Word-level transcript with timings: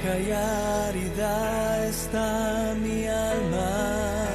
Seca 0.00 0.18
y 0.94 1.88
está 1.88 2.74
mi 2.80 3.06
alma, 3.06 4.26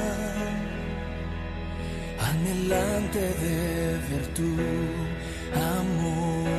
anhelante 2.20 3.20
de 3.20 4.00
ver 4.10 4.26
tu 4.34 4.52
amor. 5.56 6.50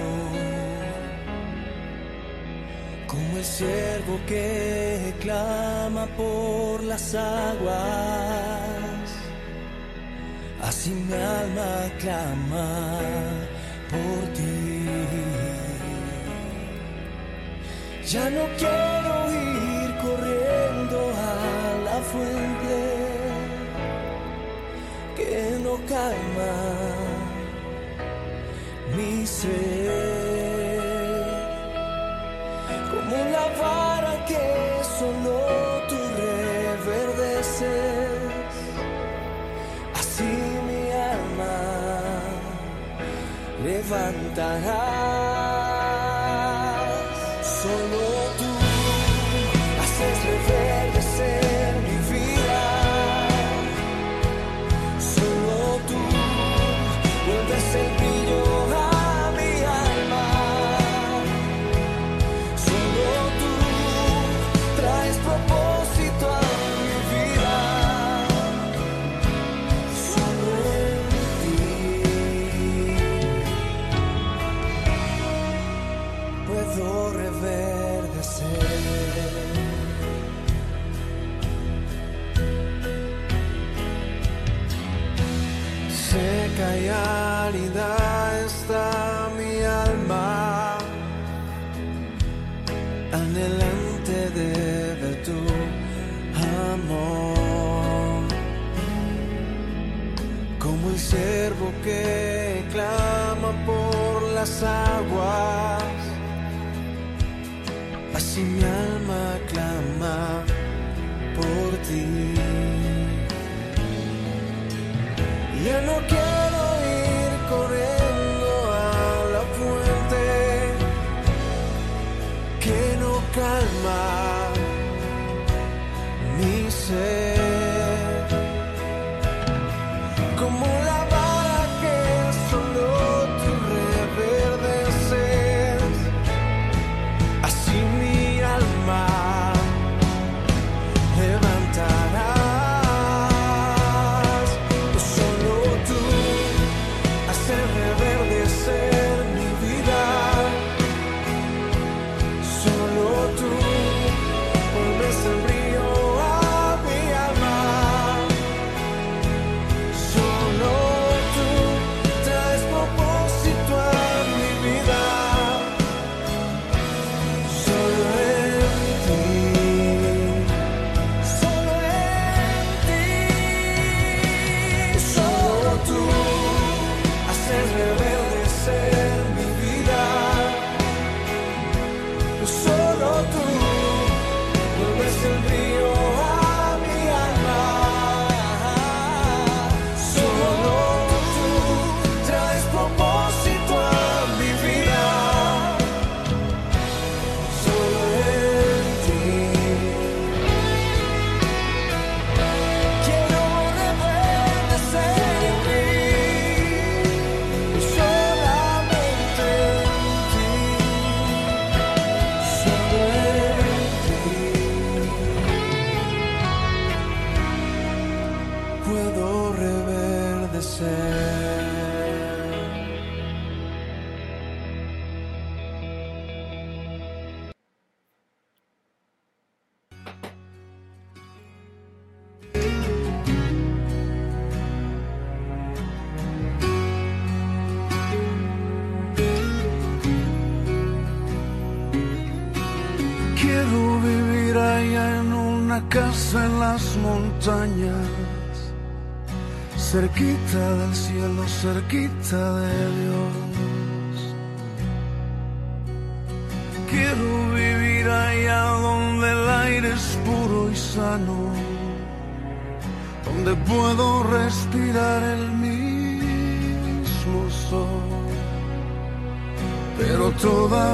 Como 3.07 3.37
el 3.37 3.45
siervo 3.45 4.19
que 4.27 5.15
clama 5.21 6.07
por 6.17 6.83
las 6.85 7.15
aguas, 7.15 7.77
así 10.63 10.91
mi 10.91 11.13
alma 11.13 11.91
clama 12.01 12.69
por 13.91 14.24
Ya 18.07 18.29
no 18.29 18.45
quiero 18.59 19.15
ir 19.33 19.97
corriendo 19.97 20.99
a 21.17 21.35
la 21.87 21.99
fuente 22.03 22.77
que 25.17 25.59
no 25.65 25.75
calma 25.89 26.55
mi 28.95 29.27
ser. 29.27 30.05
Como 32.91 33.17
la 33.37 33.47
vara 33.59 34.15
que 34.27 34.45
solo 34.99 35.37
tú 35.89 35.99
reverdeces, 36.85 37.63
así 39.95 40.33
mi 40.69 40.83
alma 40.93 41.57
levantará. 43.65 45.24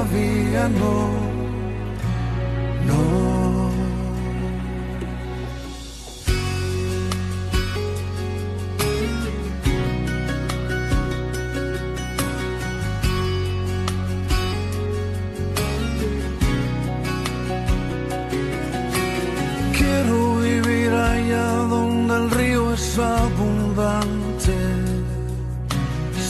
no, 0.03 1.09
no. 2.87 3.71
Quiero 19.77 20.39
vivir 20.39 20.91
allá 20.91 21.45
donde 21.69 22.15
el 22.15 22.31
río 22.31 22.73
es 22.73 22.97
abundante, 22.97 24.57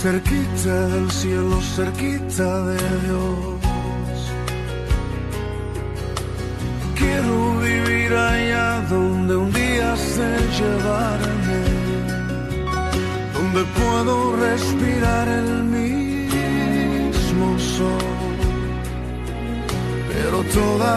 cerquita 0.02 0.88
del 0.88 1.10
cielo, 1.12 1.62
cerquita 1.62 2.66
de 2.66 2.78
Dios 3.08 3.51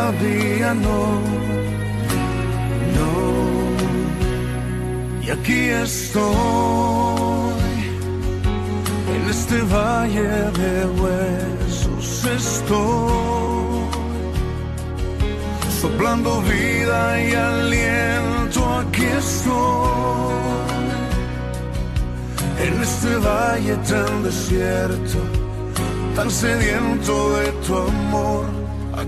todavía 0.05 0.75
no. 0.75 1.21
Y 5.23 5.31
aquí 5.31 5.69
estoy, 5.71 6.35
en 9.15 9.31
este 9.31 9.63
valle 9.63 10.29
de 10.61 10.87
huesos 11.01 12.25
estoy, 12.27 13.85
soplando 15.81 16.43
vida 16.43 17.23
y 17.23 17.35
aliento, 17.35 18.61
aquí 18.81 19.05
estoy, 19.05 20.35
en 22.67 22.83
este 22.83 23.17
valle 23.17 23.77
tan 23.89 24.23
desierto, 24.23 25.19
tan 26.15 26.31
sediento 26.31 27.37
de 27.39 27.53
tu 27.67 27.77
amor, 27.79 28.54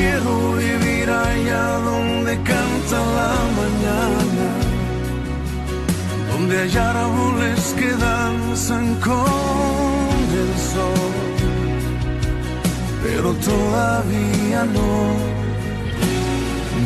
Quiero 0.00 0.34
vivir 0.54 1.10
allá 1.10 1.66
donde 1.90 2.32
canta 2.52 2.98
la 3.18 3.34
mañana, 3.60 4.48
donde 6.30 6.54
hay 6.62 6.74
árboles 6.74 7.60
que 7.78 7.90
danzan 8.08 8.94
con 9.08 10.16
el 10.42 10.52
sol, 10.72 11.12
pero 13.04 13.28
todavía 13.50 14.60
no, 14.76 14.92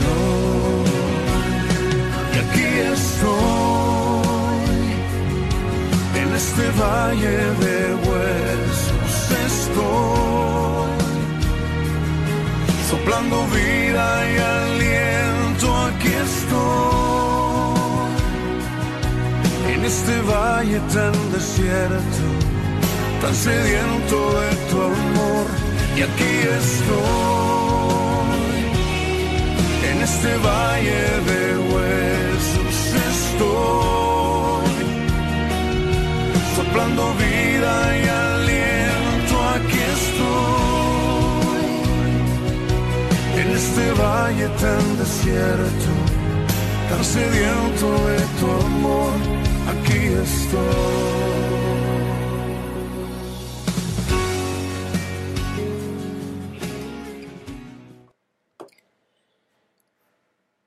no. 0.03 0.21
Y 2.33 2.37
aquí 2.45 2.69
estoy 2.95 3.95
este 6.35 6.67
valle 6.81 7.39
de 7.63 7.95
huesos 8.07 8.44
soplando 13.05 13.47
vida 13.49 14.07
y 14.33 14.37
aliento, 14.39 15.67
aquí 15.89 16.09
estoy, 16.09 17.75
en 19.75 19.85
este 19.85 20.23
valle 20.23 20.81
tan 20.93 21.13
desierto, 21.33 22.25
tan 23.21 23.35
sediento 23.35 24.17
de 24.41 24.51
tu 24.71 24.77
amor, 24.83 25.47
y 25.97 26.01
aquí 26.03 26.35
estoy, 26.63 26.95
en 29.91 29.97
este 30.03 30.37
valle 30.39 31.05
de 31.31 31.43
huesos 31.71 32.77
estoy 33.13 34.69
soplando 36.57 37.03
vida 37.15 37.75
y 37.99 38.03
aliento, 38.09 38.24
este 43.55 43.93
valle 43.93 44.49
tan 44.49 44.99
desierto, 44.99 45.93
tan 46.89 47.05
sediento 47.05 47.87
de 48.09 48.19
tu 48.41 48.51
amor, 48.67 49.13
aquí 49.69 49.99
estoy. 50.07 51.55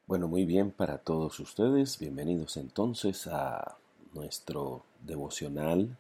Bueno, 0.06 0.30
muy 0.30 0.46
bien 0.46 0.72
para 0.72 0.98
todos 1.00 1.42
ustedes. 1.42 2.00
Bienvenidos 2.00 2.56
entonces 2.56 3.28
a 3.28 3.76
nuestro 4.14 4.84
devocional 5.02 5.98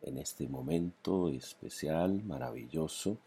en 0.00 0.16
este 0.16 0.48
momento 0.48 1.28
especial, 1.28 2.22
maravilloso, 2.24 3.18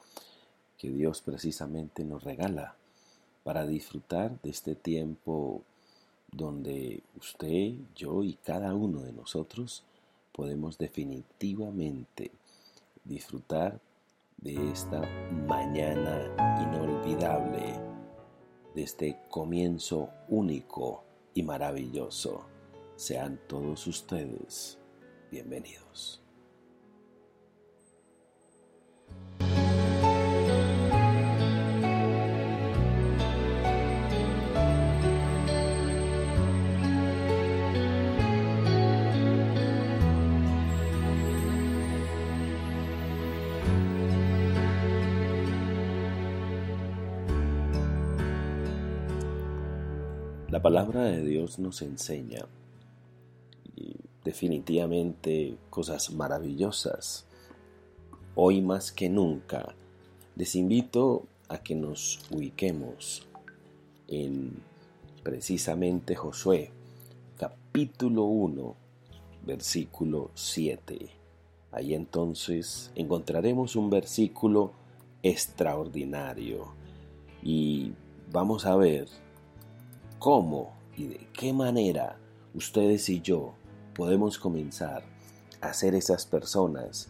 que 0.79 0.89
Dios 0.89 1.21
precisamente 1.21 2.03
nos 2.03 2.23
regala 2.23 2.75
para 3.43 3.65
disfrutar 3.65 4.39
de 4.41 4.49
este 4.49 4.75
tiempo 4.75 5.63
donde 6.31 7.03
usted, 7.19 7.73
yo 7.95 8.23
y 8.23 8.33
cada 8.35 8.73
uno 8.73 9.01
de 9.01 9.13
nosotros 9.13 9.83
podemos 10.31 10.77
definitivamente 10.77 12.31
disfrutar 13.03 13.79
de 14.37 14.71
esta 14.71 15.01
mañana 15.47 16.35
inolvidable, 16.61 17.79
de 18.75 18.83
este 18.83 19.19
comienzo 19.29 20.09
único 20.27 21.03
y 21.33 21.43
maravilloso. 21.43 22.45
Sean 22.95 23.39
todos 23.47 23.85
ustedes 23.87 24.77
bienvenidos. 25.31 26.22
Palabra 50.63 51.03
de 51.03 51.25
Dios 51.25 51.59
nos 51.59 51.81
enseña 51.81 52.45
definitivamente 54.23 55.57
cosas 55.69 56.13
maravillosas. 56.13 57.25
Hoy 58.33 58.61
más 58.61 58.93
que 58.93 59.09
nunca 59.09 59.75
les 60.37 60.55
invito 60.55 61.25
a 61.49 61.57
que 61.57 61.75
nos 61.75 62.21
ubiquemos 62.31 63.27
en 64.07 64.53
precisamente 65.21 66.15
Josué, 66.15 66.71
capítulo 67.37 68.23
1, 68.23 68.75
versículo 69.45 70.31
7. 70.33 71.09
Ahí 71.73 71.93
entonces 71.93 72.89
encontraremos 72.95 73.75
un 73.75 73.89
versículo 73.89 74.71
extraordinario 75.23 76.73
y 77.43 77.91
vamos 78.31 78.65
a 78.65 78.77
ver 78.77 79.22
cómo 80.23 80.71
y 80.95 81.07
de 81.07 81.27
qué 81.33 81.51
manera 81.51 82.15
ustedes 82.53 83.09
y 83.09 83.19
yo 83.19 83.55
podemos 83.93 84.39
comenzar 84.39 85.03
a 85.59 85.73
ser 85.73 85.95
esas 85.95 86.25
personas 86.25 87.09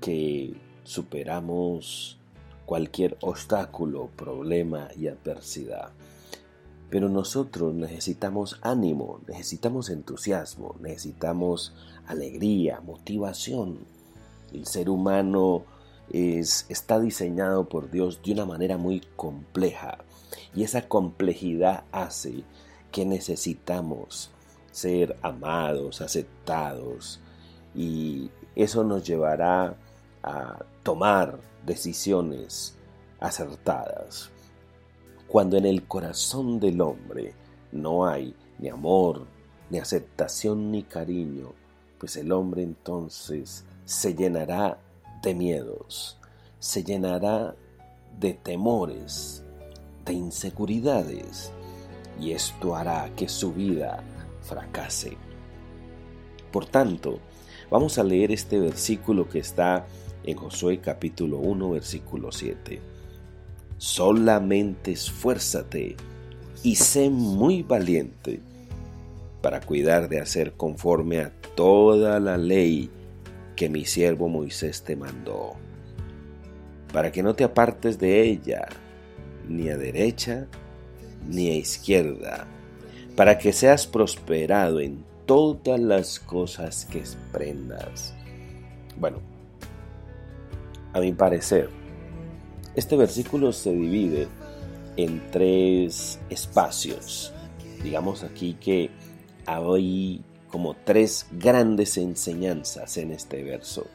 que 0.00 0.56
superamos 0.82 2.18
cualquier 2.64 3.18
obstáculo, 3.20 4.08
problema 4.16 4.88
y 4.96 5.08
adversidad. 5.08 5.90
Pero 6.88 7.10
nosotros 7.10 7.74
necesitamos 7.74 8.58
ánimo, 8.62 9.20
necesitamos 9.28 9.90
entusiasmo, 9.90 10.76
necesitamos 10.80 11.74
alegría, 12.06 12.80
motivación. 12.80 13.80
El 14.50 14.64
ser 14.64 14.88
humano 14.88 15.64
es, 16.08 16.64
está 16.70 17.00
diseñado 17.00 17.68
por 17.68 17.90
Dios 17.90 18.22
de 18.24 18.32
una 18.32 18.46
manera 18.46 18.78
muy 18.78 19.02
compleja 19.14 19.98
y 20.54 20.64
esa 20.64 20.88
complejidad 20.88 21.84
hace 21.92 22.44
que 22.90 23.04
necesitamos 23.04 24.30
ser 24.70 25.16
amados, 25.22 26.00
aceptados, 26.00 27.20
y 27.74 28.30
eso 28.54 28.84
nos 28.84 29.06
llevará 29.06 29.76
a 30.22 30.64
tomar 30.82 31.38
decisiones 31.64 32.76
acertadas. 33.20 34.30
Cuando 35.28 35.56
en 35.56 35.66
el 35.66 35.86
corazón 35.86 36.60
del 36.60 36.80
hombre 36.80 37.34
no 37.72 38.06
hay 38.06 38.34
ni 38.58 38.68
amor, 38.68 39.26
ni 39.70 39.78
aceptación 39.78 40.70
ni 40.70 40.84
cariño, 40.84 41.52
pues 41.98 42.16
el 42.16 42.32
hombre 42.32 42.62
entonces 42.62 43.64
se 43.84 44.14
llenará 44.14 44.78
de 45.22 45.34
miedos, 45.34 46.18
se 46.58 46.84
llenará 46.84 47.54
de 48.18 48.34
temores, 48.34 49.44
de 50.06 50.14
inseguridades, 50.14 51.52
y 52.18 52.32
esto 52.32 52.74
hará 52.74 53.10
que 53.14 53.28
su 53.28 53.52
vida 53.52 54.02
fracase. 54.40 55.16
Por 56.50 56.64
tanto, 56.64 57.18
vamos 57.70 57.98
a 57.98 58.04
leer 58.04 58.32
este 58.32 58.58
versículo 58.58 59.28
que 59.28 59.40
está 59.40 59.86
en 60.24 60.36
Josué 60.36 60.78
capítulo 60.78 61.38
1, 61.38 61.70
versículo 61.70 62.32
7. 62.32 62.80
Solamente 63.76 64.92
esfuérzate 64.92 65.96
y 66.62 66.76
sé 66.76 67.10
muy 67.10 67.62
valiente 67.62 68.40
para 69.42 69.60
cuidar 69.60 70.08
de 70.08 70.20
hacer 70.20 70.54
conforme 70.54 71.20
a 71.20 71.32
toda 71.54 72.18
la 72.20 72.38
ley 72.38 72.90
que 73.54 73.68
mi 73.68 73.84
siervo 73.84 74.28
Moisés 74.28 74.82
te 74.82 74.96
mandó, 74.96 75.54
para 76.92 77.12
que 77.12 77.22
no 77.22 77.34
te 77.34 77.44
apartes 77.44 77.98
de 77.98 78.22
ella, 78.22 78.68
ni 79.48 79.68
a 79.68 79.76
derecha 79.76 80.46
ni 81.28 81.50
a 81.50 81.54
izquierda, 81.54 82.46
para 83.16 83.38
que 83.38 83.52
seas 83.52 83.86
prosperado 83.86 84.80
en 84.80 85.04
todas 85.26 85.80
las 85.80 86.20
cosas 86.20 86.84
que 86.84 87.02
prendas. 87.32 88.14
Bueno, 88.98 89.18
a 90.92 91.00
mi 91.00 91.12
parecer, 91.12 91.68
este 92.74 92.96
versículo 92.96 93.52
se 93.52 93.72
divide 93.72 94.28
en 94.96 95.22
tres 95.30 96.18
espacios. 96.30 97.32
Digamos 97.82 98.22
aquí 98.22 98.54
que 98.54 98.90
hay 99.46 100.22
como 100.50 100.74
tres 100.84 101.26
grandes 101.32 101.98
enseñanzas 101.98 102.96
en 102.96 103.10
este 103.10 103.42
verso. 103.42 103.86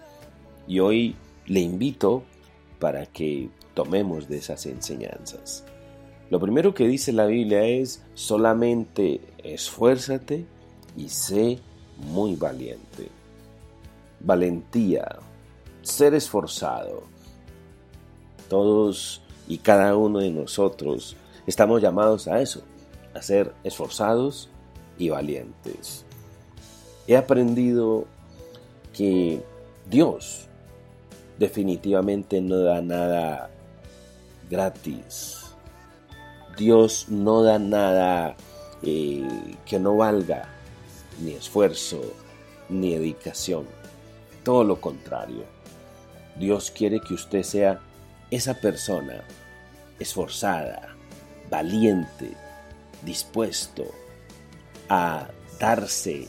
Y 0.67 0.79
hoy 0.79 1.15
le 1.47 1.61
invito 1.61 2.23
para 2.79 3.05
que 3.05 3.49
tomemos 3.73 4.27
de 4.27 4.37
esas 4.37 4.65
enseñanzas. 4.65 5.63
Lo 6.29 6.39
primero 6.39 6.73
que 6.73 6.87
dice 6.87 7.11
la 7.11 7.25
Biblia 7.25 7.65
es 7.65 8.01
solamente 8.13 9.21
esfuérzate 9.43 10.45
y 10.95 11.09
sé 11.09 11.59
muy 11.97 12.35
valiente. 12.35 13.09
Valentía, 14.21 15.19
ser 15.81 16.13
esforzado. 16.13 17.03
Todos 18.49 19.21
y 19.47 19.57
cada 19.57 19.95
uno 19.97 20.19
de 20.19 20.29
nosotros 20.29 21.15
estamos 21.47 21.81
llamados 21.81 22.27
a 22.27 22.41
eso, 22.41 22.61
a 23.13 23.21
ser 23.21 23.53
esforzados 23.63 24.49
y 24.97 25.09
valientes. 25.09 26.05
He 27.07 27.17
aprendido 27.17 28.05
que 28.93 29.41
Dios 29.89 30.47
definitivamente 31.39 32.39
no 32.39 32.59
da 32.59 32.81
nada 32.81 33.49
gratis. 34.51 35.55
Dios 36.57 37.07
no 37.09 37.41
da 37.41 37.57
nada 37.57 38.35
eh, 38.83 39.27
que 39.65 39.79
no 39.79 39.95
valga 39.95 40.49
ni 41.21 41.31
esfuerzo 41.31 42.01
ni 42.69 42.93
dedicación. 42.93 43.65
Todo 44.43 44.63
lo 44.63 44.81
contrario. 44.81 45.45
Dios 46.37 46.69
quiere 46.71 46.99
que 46.99 47.13
usted 47.13 47.43
sea 47.43 47.79
esa 48.29 48.53
persona 48.53 49.23
esforzada, 49.99 50.95
valiente, 51.49 52.31
dispuesto 53.03 53.85
a 54.89 55.27
darse 55.59 56.27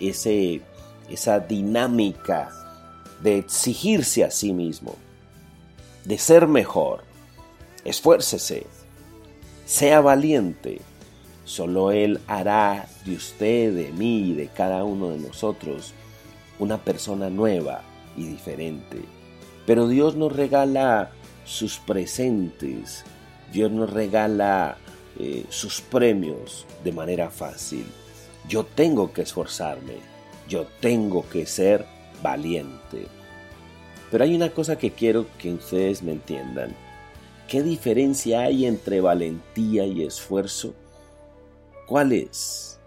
ese, 0.00 0.62
esa 1.10 1.40
dinámica 1.40 2.50
de 3.20 3.38
exigirse 3.38 4.24
a 4.24 4.30
sí 4.30 4.52
mismo, 4.52 4.94
de 6.04 6.18
ser 6.18 6.46
mejor. 6.46 7.05
Esfuércese, 7.86 8.66
sea 9.64 10.00
valiente. 10.00 10.80
Solo 11.44 11.92
Él 11.92 12.18
hará 12.26 12.88
de 13.04 13.14
usted, 13.14 13.72
de 13.72 13.92
mí 13.92 14.30
y 14.30 14.34
de 14.34 14.48
cada 14.48 14.82
uno 14.82 15.10
de 15.10 15.18
nosotros 15.18 15.94
una 16.58 16.78
persona 16.78 17.30
nueva 17.30 17.82
y 18.16 18.24
diferente. 18.26 18.98
Pero 19.66 19.86
Dios 19.86 20.16
nos 20.16 20.34
regala 20.34 21.12
sus 21.44 21.78
presentes, 21.78 23.04
Dios 23.52 23.70
nos 23.70 23.88
regala 23.88 24.78
eh, 25.20 25.44
sus 25.48 25.80
premios 25.80 26.66
de 26.82 26.90
manera 26.90 27.30
fácil. 27.30 27.86
Yo 28.48 28.64
tengo 28.64 29.12
que 29.12 29.22
esforzarme, 29.22 29.98
yo 30.48 30.66
tengo 30.80 31.28
que 31.28 31.46
ser 31.46 31.86
valiente. 32.20 33.06
Pero 34.10 34.24
hay 34.24 34.34
una 34.34 34.50
cosa 34.50 34.76
que 34.76 34.90
quiero 34.90 35.26
que 35.38 35.52
ustedes 35.52 36.02
me 36.02 36.10
entiendan. 36.10 36.74
¿Qué 37.48 37.62
diferencia 37.62 38.40
hay 38.40 38.66
entre 38.66 39.00
valentía 39.00 39.86
y 39.86 40.02
esfuerzo? 40.02 40.74
¿Cuál 41.86 42.10
es 42.10 42.80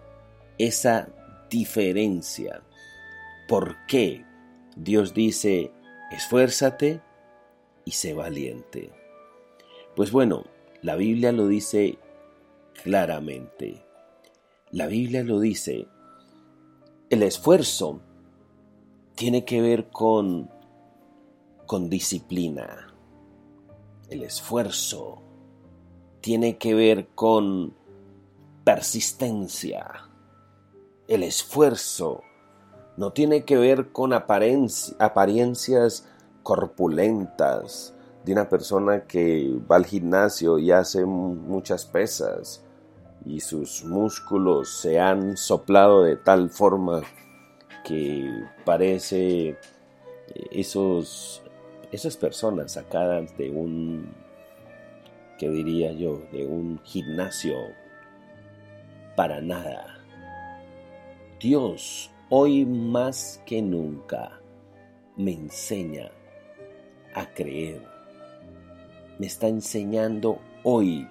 esa 0.58 1.08
diferencia? 1.48 2.62
¿Por 3.48 3.74
qué 3.86 4.22
Dios 4.76 5.14
dice, 5.14 5.72
esfuérzate 6.12 7.00
y 7.86 7.92
sé 7.92 8.12
valiente? 8.12 8.90
Pues 9.96 10.12
bueno, 10.12 10.44
la 10.82 10.96
Biblia 10.96 11.32
lo 11.32 11.48
dice 11.48 11.98
claramente. 12.82 13.82
La 14.72 14.86
Biblia 14.88 15.24
lo 15.24 15.40
dice. 15.40 15.88
El 17.08 17.22
esfuerzo 17.22 18.02
tiene 19.14 19.46
que 19.46 19.62
ver 19.62 19.88
con, 19.88 20.50
con 21.66 21.88
disciplina. 21.88 22.89
El 24.10 24.22
esfuerzo 24.24 25.22
tiene 26.20 26.58
que 26.58 26.74
ver 26.74 27.08
con 27.14 27.74
persistencia. 28.64 30.10
El 31.08 31.22
esfuerzo 31.22 32.22
no 32.96 33.12
tiene 33.12 33.44
que 33.44 33.56
ver 33.56 33.92
con 33.92 34.12
apariencias 34.12 36.06
corpulentas 36.42 37.94
de 38.24 38.32
una 38.32 38.48
persona 38.48 39.04
que 39.04 39.58
va 39.70 39.76
al 39.76 39.86
gimnasio 39.86 40.58
y 40.58 40.70
hace 40.70 41.04
muchas 41.04 41.86
pesas 41.86 42.62
y 43.24 43.40
sus 43.40 43.84
músculos 43.84 44.80
se 44.80 44.98
han 44.98 45.36
soplado 45.36 46.02
de 46.02 46.16
tal 46.16 46.50
forma 46.50 47.02
que 47.84 48.28
parece 48.64 49.48
eh, 49.48 49.56
esos, 50.50 51.42
esas 51.92 52.16
personas 52.16 52.72
sacadas 52.72 53.36
de 53.36 53.50
un, 53.50 54.14
que 55.38 55.48
diría 55.48 55.92
yo, 55.92 56.22
de 56.32 56.46
un 56.46 56.80
gimnasio 56.84 57.56
para 59.16 59.40
nada. 59.40 59.98
Dios 61.40 62.10
hoy 62.28 62.64
más 62.64 63.42
que 63.44 63.60
nunca 63.60 64.40
me 65.16 65.32
enseña 65.32 66.10
a 67.14 67.26
creer. 67.34 67.82
Me 69.18 69.26
está 69.26 69.48
enseñando 69.48 70.38
hoy 70.62 71.08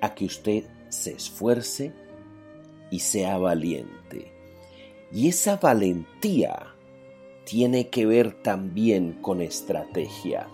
a 0.00 0.14
que 0.14 0.24
usted 0.24 0.64
se 0.88 1.12
esfuerce 1.12 1.92
y 2.90 2.98
sea 2.98 3.38
valiente. 3.38 4.32
Y 5.12 5.28
esa 5.28 5.56
valentía 5.56 6.71
tiene 7.44 7.88
que 7.88 8.06
ver 8.06 8.42
también 8.42 9.18
con 9.20 9.40
estrategia. 9.40 10.48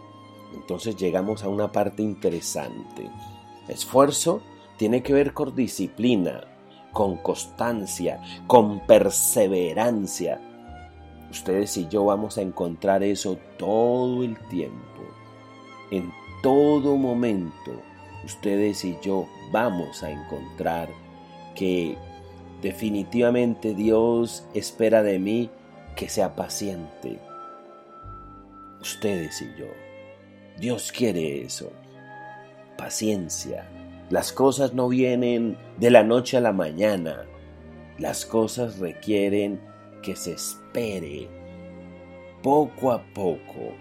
Entonces 0.54 0.96
llegamos 0.96 1.44
a 1.44 1.48
una 1.48 1.72
parte 1.72 2.02
interesante. 2.02 3.10
Esfuerzo 3.68 4.42
tiene 4.76 5.02
que 5.02 5.12
ver 5.12 5.34
con 5.34 5.54
disciplina, 5.54 6.44
con 6.92 7.18
constancia, 7.18 8.20
con 8.46 8.80
perseverancia. 8.86 10.40
Ustedes 11.30 11.76
y 11.76 11.88
yo 11.88 12.04
vamos 12.06 12.38
a 12.38 12.42
encontrar 12.42 13.02
eso 13.02 13.38
todo 13.58 14.22
el 14.22 14.38
tiempo, 14.48 15.02
en 15.90 16.10
todo 16.42 16.96
momento 16.96 17.72
ustedes 18.24 18.84
y 18.84 18.96
yo 19.02 19.26
vamos 19.52 20.02
a 20.02 20.10
encontrar 20.10 20.88
que 21.54 21.96
definitivamente 22.62 23.74
Dios 23.74 24.46
espera 24.54 25.02
de 25.02 25.18
mí 25.18 25.50
que 25.98 26.08
sea 26.08 26.36
paciente. 26.36 27.18
Ustedes 28.80 29.42
y 29.42 29.46
yo. 29.58 29.66
Dios 30.56 30.92
quiere 30.92 31.42
eso. 31.42 31.72
Paciencia. 32.76 33.68
Las 34.08 34.32
cosas 34.32 34.74
no 34.74 34.88
vienen 34.88 35.58
de 35.76 35.90
la 35.90 36.04
noche 36.04 36.36
a 36.36 36.40
la 36.40 36.52
mañana. 36.52 37.26
Las 37.98 38.24
cosas 38.24 38.78
requieren 38.78 39.60
que 40.00 40.14
se 40.14 40.34
espere 40.34 41.28
poco 42.44 42.92
a 42.92 43.02
poco 43.12 43.74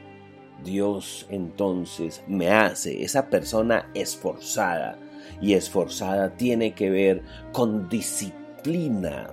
Dios 0.63 1.27
entonces 1.29 2.24
me 2.27 2.50
hace 2.50 3.03
esa 3.03 3.29
persona 3.29 3.91
esforzada. 3.93 4.97
Y 5.39 5.53
esforzada 5.53 6.36
tiene 6.36 6.74
que 6.74 6.89
ver 6.89 7.21
con 7.51 7.88
disciplina 7.89 9.29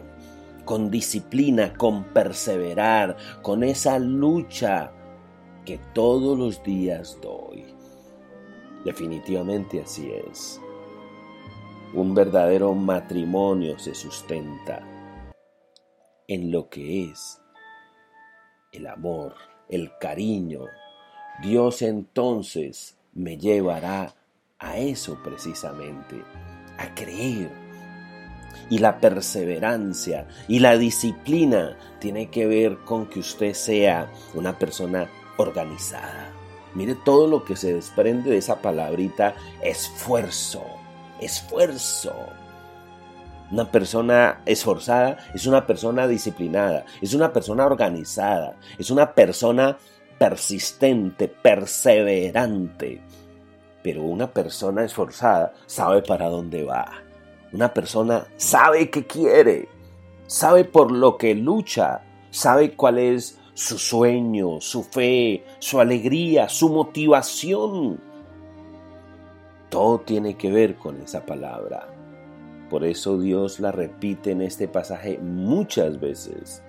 con 0.65 0.91
disciplina, 0.91 1.75
con 1.75 2.05
perseverar, 2.05 3.17
con 3.43 3.63
esa 3.63 3.99
lucha 3.99 4.93
que 5.65 5.79
todos 5.93 6.39
los 6.39 6.63
días 6.63 7.19
doy. 7.23 7.65
Definitivamente 8.85 9.81
así 9.81 10.11
es. 10.31 10.61
Un 11.95 12.15
verdadero 12.15 12.75
matrimonio 12.75 13.79
se 13.79 13.95
sustenta 13.95 14.83
en 16.29 16.51
lo 16.51 16.69
que 16.69 17.05
es 17.05 17.41
el 18.73 18.87
amor, 18.87 19.35
el 19.69 19.93
cariño. 20.01 20.67
Dios 21.43 21.83
entonces 21.83 22.99
me 23.13 23.39
llevará 23.39 24.15
a 24.59 24.79
eso 24.79 25.19
precisamente, 25.23 26.23
a 26.79 26.95
creer. 26.95 27.64
Y 28.71 28.79
la 28.79 28.99
perseverancia 28.99 30.27
y 30.49 30.59
la 30.59 30.77
disciplina 30.79 31.77
tiene 31.99 32.31
que 32.31 32.47
ver 32.47 32.79
con 32.79 33.07
que 33.07 33.21
usted 33.21 33.53
sea 33.53 34.11
una 34.35 34.59
persona 34.59 35.09
organizada. 35.37 36.33
Mire 36.75 36.97
todo 37.05 37.29
lo 37.29 37.45
que 37.45 37.57
se 37.57 37.75
desprende 37.75 38.31
de 38.31 38.39
esa 38.39 38.61
palabrita 38.61 39.35
esfuerzo, 39.63 40.63
esfuerzo. 41.21 42.15
Una 43.51 43.71
persona 43.71 44.41
esforzada 44.47 45.19
es 45.35 45.47
una 45.47 45.67
persona 45.67 46.09
disciplinada, 46.09 46.85
es 47.01 47.15
una 47.15 47.33
persona 47.33 47.67
organizada, 47.67 48.57
es 48.79 48.91
una 48.91 49.13
persona 49.15 49.77
persistente, 50.19 51.29
perseverante. 51.29 53.01
Pero 53.83 54.03
una 54.03 54.33
persona 54.33 54.85
esforzada 54.85 55.53
sabe 55.67 56.03
para 56.03 56.29
dónde 56.29 56.65
va. 56.65 57.04
Una 57.55 57.73
persona 57.73 58.27
sabe 58.37 58.91
qué 58.91 59.07
quiere, 59.07 59.69
sabe 60.27 60.65
por 60.65 60.91
lo 60.91 61.17
que 61.17 61.37
lucha, 61.37 62.03
sabe 62.31 62.75
cuál 62.75 62.99
es 62.99 63.39
su 63.55 63.79
sueño, 63.79 64.61
su 64.61 64.83
fe, 64.83 65.45
su 65.61 65.79
alegría, 65.79 66.49
su 66.49 66.69
motivación. 66.69 68.01
Todo 69.71 70.01
tiene 70.01 70.37
que 70.37 70.51
ver 70.51 70.75
con 70.75 71.01
esa 71.01 71.25
palabra. 71.25 71.87
Por 72.69 72.85
eso 72.85 73.21
Dios 73.21 73.61
la 73.61 73.71
repite 73.71 74.33
en 74.33 74.43
este 74.43 74.67
pasaje 74.67 75.19
muchas 75.19 76.01
veces. 76.01 76.61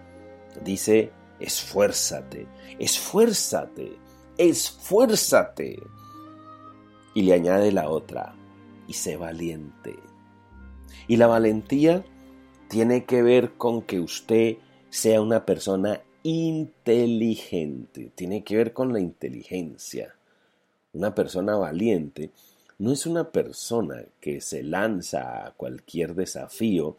Dice, 0.64 1.12
esfuérzate, 1.40 2.48
esfuérzate, 2.78 3.98
esfuérzate. 4.38 5.82
Y 7.16 7.24
le 7.24 7.34
añade 7.34 7.72
la 7.72 7.90
otra, 7.90 8.36
y 8.88 8.94
sé 8.94 9.18
valiente. 9.18 9.96
Y 11.08 11.18
la 11.18 11.28
valentía 11.28 12.04
tiene 12.68 13.06
que 13.06 13.22
ver 13.22 13.54
con 13.54 13.82
que 13.82 14.00
usted 14.00 14.58
sea 14.90 15.22
una 15.22 15.46
persona 15.46 16.02
inteligente, 16.24 18.12
tiene 18.16 18.44
que 18.44 18.58
ver 18.58 18.74
con 18.74 18.92
la 18.92 19.00
inteligencia. 19.00 20.16
Una 20.94 21.14
persona 21.14 21.56
valiente 21.56 22.32
no 22.80 22.92
es 22.92 23.06
una 23.06 23.32
persona 23.32 24.04
que 24.20 24.42
se 24.42 24.64
lanza 24.64 25.46
a 25.46 25.52
cualquier 25.52 26.16
desafío 26.16 26.98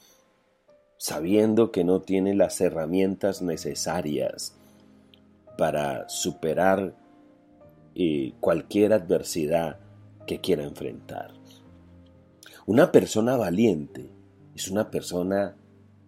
sabiendo 0.98 1.72
que 1.72 1.84
no 1.84 2.00
tiene 2.00 2.34
las 2.34 2.60
herramientas 2.60 3.42
necesarias 3.42 4.54
para 5.58 6.08
superar 6.08 6.94
eh, 7.94 8.32
cualquier 8.40 8.92
adversidad 8.92 9.78
que 10.26 10.40
quiera 10.40 10.64
enfrentar. 10.64 11.35
Una 12.68 12.90
persona 12.90 13.36
valiente 13.36 14.10
es 14.52 14.68
una 14.72 14.90
persona 14.90 15.54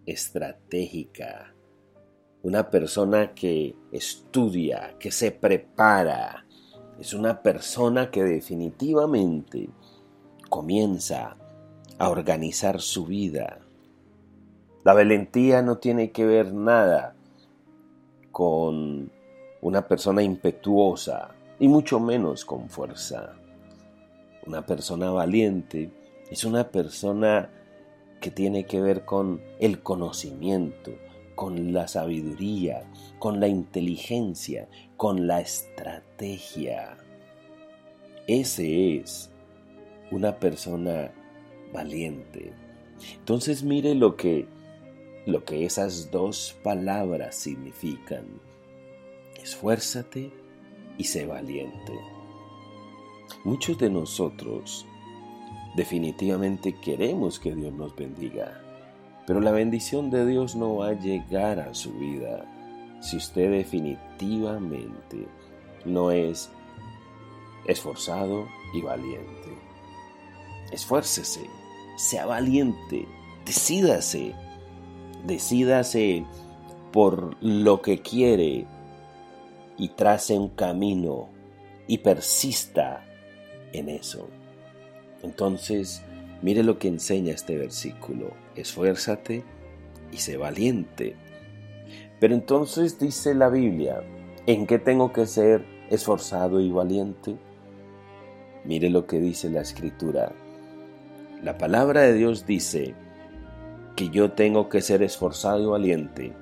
estratégica, 0.05 1.55
una 2.43 2.69
persona 2.69 3.33
que 3.33 3.77
estudia, 3.93 4.97
que 4.99 5.09
se 5.09 5.31
prepara, 5.31 6.45
es 6.99 7.13
una 7.13 7.41
persona 7.41 8.11
que 8.11 8.25
definitivamente 8.25 9.69
comienza 10.49 11.37
a 11.97 12.09
organizar 12.09 12.81
su 12.81 13.05
vida. 13.05 13.59
La 14.83 14.93
valentía 14.93 15.61
no 15.61 15.77
tiene 15.77 16.11
que 16.11 16.25
ver 16.25 16.53
nada 16.53 17.15
con 18.33 19.09
una 19.61 19.87
persona 19.87 20.23
impetuosa 20.23 21.29
y 21.57 21.69
mucho 21.69 22.01
menos 22.01 22.43
con 22.43 22.69
fuerza. 22.69 23.33
Una 24.45 24.65
persona 24.65 25.09
valiente 25.11 25.98
es 26.29 26.43
una 26.43 26.69
persona 26.71 27.49
que 28.21 28.31
tiene 28.31 28.65
que 28.65 28.81
ver 28.81 29.05
con 29.05 29.41
el 29.59 29.81
conocimiento, 29.81 30.91
con 31.35 31.73
la 31.73 31.87
sabiduría, 31.87 32.83
con 33.17 33.39
la 33.39 33.47
inteligencia, 33.47 34.67
con 34.97 35.25
la 35.25 35.39
estrategia. 35.39 36.97
Ese 38.27 38.97
es 38.97 39.31
una 40.11 40.37
persona 40.37 41.11
valiente. 41.73 42.53
Entonces 43.17 43.63
mire 43.63 43.95
lo 43.95 44.15
que 44.15 44.47
lo 45.25 45.45
que 45.45 45.65
esas 45.65 46.11
dos 46.11 46.57
palabras 46.63 47.35
significan. 47.35 48.25
Esfuérzate 49.41 50.31
y 50.97 51.03
sé 51.03 51.25
valiente. 51.25 51.93
Muchos 53.43 53.77
de 53.77 53.89
nosotros 53.89 54.85
definitivamente 55.75 56.73
queremos 56.73 57.39
que 57.39 57.55
Dios 57.55 57.73
nos 57.73 57.95
bendiga, 57.95 58.61
pero 59.25 59.39
la 59.39 59.51
bendición 59.51 60.09
de 60.09 60.25
Dios 60.25 60.55
no 60.55 60.77
va 60.77 60.89
a 60.89 60.99
llegar 60.99 61.59
a 61.59 61.73
su 61.73 61.93
vida 61.93 62.45
si 62.99 63.17
usted 63.17 63.51
definitivamente 63.51 65.27
no 65.85 66.11
es 66.11 66.51
esforzado 67.65 68.47
y 68.73 68.81
valiente. 68.81 69.57
Esfuércese, 70.71 71.41
sea 71.95 72.25
valiente, 72.25 73.07
decídase, 73.45 74.33
decídase 75.25 76.25
por 76.91 77.35
lo 77.43 77.81
que 77.81 78.01
quiere 78.01 78.65
y 79.77 79.89
trace 79.89 80.37
un 80.37 80.49
camino 80.49 81.29
y 81.87 81.99
persista 81.99 83.05
en 83.73 83.89
eso. 83.89 84.27
Entonces, 85.23 86.03
mire 86.41 86.63
lo 86.63 86.79
que 86.79 86.87
enseña 86.87 87.33
este 87.33 87.57
versículo. 87.57 88.31
Esfuérzate 88.55 89.43
y 90.11 90.17
sé 90.17 90.37
valiente. 90.37 91.15
Pero 92.19 92.33
entonces 92.33 92.99
dice 92.99 93.33
la 93.33 93.49
Biblia, 93.49 94.01
¿en 94.45 94.67
qué 94.67 94.79
tengo 94.79 95.13
que 95.13 95.25
ser 95.25 95.63
esforzado 95.89 96.59
y 96.59 96.71
valiente? 96.71 97.37
Mire 98.65 98.89
lo 98.89 99.07
que 99.07 99.19
dice 99.19 99.49
la 99.49 99.61
escritura. 99.61 100.31
La 101.43 101.57
palabra 101.57 102.01
de 102.01 102.13
Dios 102.13 102.45
dice 102.45 102.93
que 103.95 104.09
yo 104.09 104.33
tengo 104.33 104.67
que 104.69 104.81
ser 104.81 105.01
esforzado 105.01 105.63
y 105.63 105.65
valiente 105.65 106.33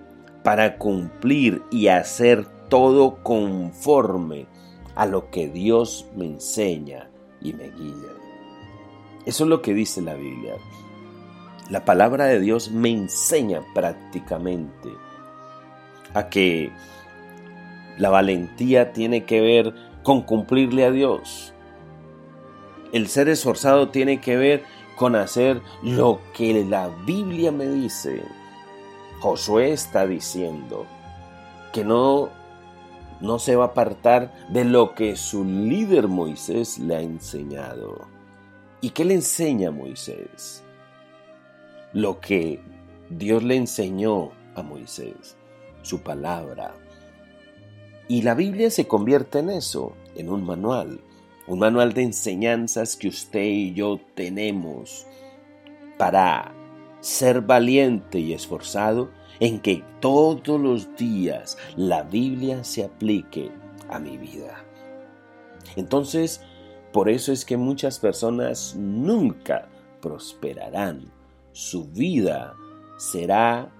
para 0.43 0.77
cumplir 0.77 1.61
y 1.71 1.87
hacer 1.87 2.45
todo 2.69 3.21
conforme 3.23 4.47
a 4.95 5.05
lo 5.05 5.29
que 5.29 5.47
Dios 5.47 6.07
me 6.15 6.25
enseña 6.25 7.09
y 7.41 7.53
me 7.53 7.69
guía. 7.69 8.16
Eso 9.27 9.43
es 9.43 9.49
lo 9.49 9.61
que 9.61 9.73
dice 9.73 10.01
la 10.01 10.13
Biblia. 10.13 10.55
La 11.69 11.83
palabra 11.83 12.27
de 12.27 12.39
Dios 12.39 12.71
me 12.71 12.91
enseña 12.91 13.61
prácticamente 13.73 14.89
a 16.13 16.29
que 16.29 16.71
la 17.97 18.09
valentía 18.09 18.93
tiene 18.93 19.25
que 19.25 19.41
ver 19.41 19.75
con 20.01 20.21
cumplirle 20.21 20.85
a 20.85 20.91
Dios. 20.91 21.53
El 22.93 23.09
ser 23.09 23.27
esforzado 23.27 23.89
tiene 23.89 24.21
que 24.21 24.37
ver 24.37 24.63
con 24.95 25.17
hacer 25.17 25.61
lo 25.83 26.21
que 26.33 26.63
la 26.63 26.87
Biblia 27.05 27.51
me 27.51 27.67
dice. 27.67 28.23
Josué 29.19 29.73
está 29.73 30.07
diciendo 30.07 30.85
que 31.73 31.83
no 31.83 32.29
no 33.19 33.39
se 33.39 33.57
va 33.57 33.65
a 33.65 33.67
apartar 33.67 34.31
de 34.47 34.63
lo 34.63 34.95
que 34.95 35.17
su 35.17 35.43
líder 35.43 36.07
Moisés 36.07 36.79
le 36.79 36.95
ha 36.95 37.01
enseñado. 37.01 38.16
¿Y 38.81 38.91
qué 38.91 39.05
le 39.05 39.15
enseña 39.15 39.71
Moisés? 39.71 40.63
Lo 41.93 42.19
que 42.19 42.59
Dios 43.09 43.41
le 43.43 43.55
enseñó 43.55 44.31
a 44.55 44.61
Moisés, 44.61 45.35
su 45.81 46.01
palabra. 46.01 46.75
Y 48.07 48.21
la 48.21 48.35
Biblia 48.35 48.69
se 48.69 48.87
convierte 48.87 49.39
en 49.39 49.49
eso, 49.49 49.93
en 50.15 50.29
un 50.29 50.45
manual, 50.45 51.01
un 51.47 51.59
manual 51.59 51.93
de 51.93 52.03
enseñanzas 52.03 52.95
que 52.95 53.07
usted 53.07 53.45
y 53.45 53.73
yo 53.73 53.99
tenemos 54.13 55.07
para 55.97 56.53
ser 56.99 57.41
valiente 57.41 58.19
y 58.19 58.33
esforzado 58.33 59.09
en 59.39 59.59
que 59.59 59.83
todos 59.99 60.59
los 60.59 60.95
días 60.95 61.57
la 61.75 62.03
Biblia 62.03 62.63
se 62.63 62.83
aplique 62.83 63.51
a 63.89 63.99
mi 63.99 64.17
vida. 64.17 64.63
Entonces, 65.75 66.41
por 66.91 67.09
eso 67.09 67.31
es 67.31 67.45
que 67.45 67.57
muchas 67.57 67.99
personas 67.99 68.75
nunca 68.75 69.67
prosperarán. 70.01 71.11
Su 71.51 71.85
vida 71.85 72.55
será 72.97 73.71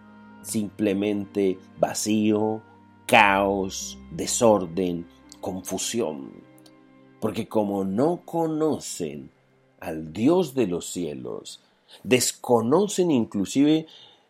simplemente 0.41 1.59
vacío, 1.79 2.61
caos, 3.05 3.97
desorden, 4.11 5.05
confusión. 5.41 6.31
Porque 7.19 7.47
como 7.47 7.83
no 7.83 8.21
conocen 8.25 9.31
al 9.79 10.13
Dios 10.13 10.53
de 10.53 10.67
los 10.67 10.87
cielos, 10.87 11.61
desconocen 12.03 13.11
inclusive 13.11 13.87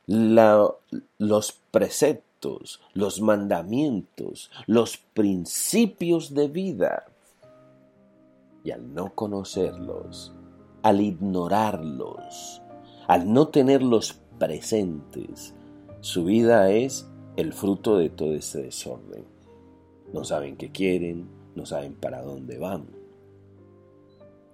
los 0.07 1.59
preceptos, 1.71 2.79
los 2.93 3.19
mandamientos, 3.19 4.51
los 4.65 4.97
principios 4.97 6.33
de 6.33 6.47
vida. 6.47 7.05
Y 8.67 8.71
al 8.71 8.93
no 8.93 9.15
conocerlos, 9.15 10.35
al 10.83 10.99
ignorarlos, 10.99 12.61
al 13.07 13.31
no 13.31 13.47
tenerlos 13.47 14.19
presentes, 14.37 15.55
su 16.01 16.25
vida 16.25 16.69
es 16.69 17.09
el 17.37 17.53
fruto 17.53 17.97
de 17.97 18.09
todo 18.09 18.33
este 18.33 18.63
desorden. 18.63 19.23
No 20.11 20.25
saben 20.25 20.57
qué 20.57 20.69
quieren, 20.73 21.29
no 21.55 21.65
saben 21.65 21.93
para 21.93 22.21
dónde 22.21 22.57
van. 22.57 22.87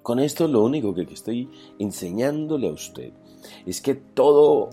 Con 0.03 0.19
esto 0.19 0.47
lo 0.47 0.63
único 0.63 0.93
que 0.93 1.11
estoy 1.11 1.49
enseñándole 1.79 2.69
a 2.69 2.73
usted 2.73 3.13
es 3.65 3.81
que 3.81 3.95
todo 3.95 4.69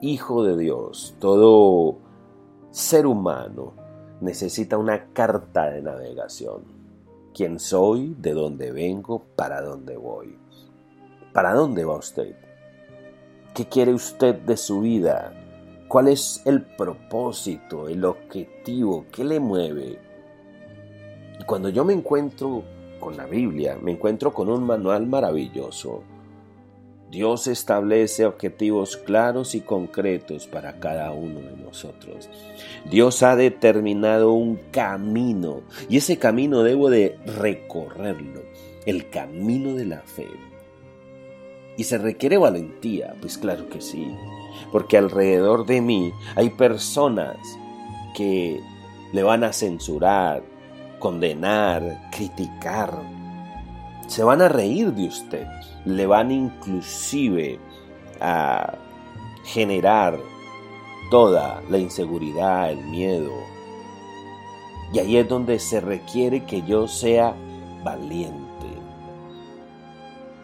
hijo 0.00 0.42
de 0.42 0.56
Dios, 0.56 1.16
todo 1.18 1.98
ser 2.70 3.06
humano 3.06 3.74
necesita 4.22 4.78
una 4.78 5.12
carta 5.12 5.68
de 5.68 5.82
navegación. 5.82 6.79
¿Quién 7.32 7.60
soy? 7.60 8.16
¿De 8.18 8.32
dónde 8.32 8.72
vengo? 8.72 9.24
¿Para 9.36 9.62
dónde 9.62 9.96
voy? 9.96 10.36
¿Para 11.32 11.54
dónde 11.54 11.84
va 11.84 11.96
usted? 11.96 12.34
¿Qué 13.54 13.66
quiere 13.66 13.94
usted 13.94 14.34
de 14.34 14.56
su 14.56 14.80
vida? 14.80 15.32
¿Cuál 15.86 16.08
es 16.08 16.42
el 16.44 16.62
propósito, 16.62 17.88
el 17.88 18.04
objetivo? 18.04 19.06
¿Qué 19.12 19.22
le 19.22 19.38
mueve? 19.38 19.98
Y 21.38 21.44
cuando 21.44 21.68
yo 21.68 21.84
me 21.84 21.92
encuentro 21.92 22.64
con 22.98 23.16
la 23.16 23.26
Biblia, 23.26 23.78
me 23.80 23.92
encuentro 23.92 24.34
con 24.34 24.48
un 24.48 24.64
manual 24.64 25.06
maravilloso. 25.06 26.02
Dios 27.10 27.46
establece 27.46 28.24
objetivos 28.24 28.96
claros 28.96 29.54
y 29.54 29.60
concretos 29.60 30.46
para 30.46 30.78
cada 30.78 31.10
uno 31.12 31.40
de 31.40 31.56
nosotros. 31.56 32.28
Dios 32.88 33.22
ha 33.22 33.36
determinado 33.36 34.32
un 34.32 34.56
camino 34.70 35.62
y 35.88 35.96
ese 35.96 36.18
camino 36.18 36.62
debo 36.62 36.88
de 36.88 37.18
recorrerlo, 37.26 38.42
el 38.86 39.10
camino 39.10 39.74
de 39.74 39.86
la 39.86 40.00
fe. 40.02 40.28
¿Y 41.76 41.84
se 41.84 41.98
requiere 41.98 42.38
valentía? 42.38 43.14
Pues 43.20 43.38
claro 43.38 43.68
que 43.68 43.80
sí 43.80 44.06
porque 44.72 44.96
alrededor 44.96 45.66
de 45.66 45.80
mí 45.80 46.12
hay 46.36 46.50
personas 46.50 47.36
que 48.14 48.60
le 49.12 49.22
van 49.22 49.44
a 49.44 49.52
censurar, 49.52 50.42
condenar, 50.98 52.08
criticar. 52.12 53.19
Se 54.10 54.24
van 54.24 54.42
a 54.42 54.48
reír 54.48 54.92
de 54.92 55.06
usted, 55.06 55.46
le 55.84 56.04
van 56.04 56.32
inclusive 56.32 57.60
a 58.20 58.74
generar 59.44 60.18
toda 61.12 61.62
la 61.70 61.78
inseguridad, 61.78 62.72
el 62.72 62.84
miedo. 62.86 63.30
Y 64.92 64.98
ahí 64.98 65.16
es 65.16 65.28
donde 65.28 65.60
se 65.60 65.80
requiere 65.80 66.44
que 66.44 66.62
yo 66.62 66.88
sea 66.88 67.36
valiente. 67.84 68.66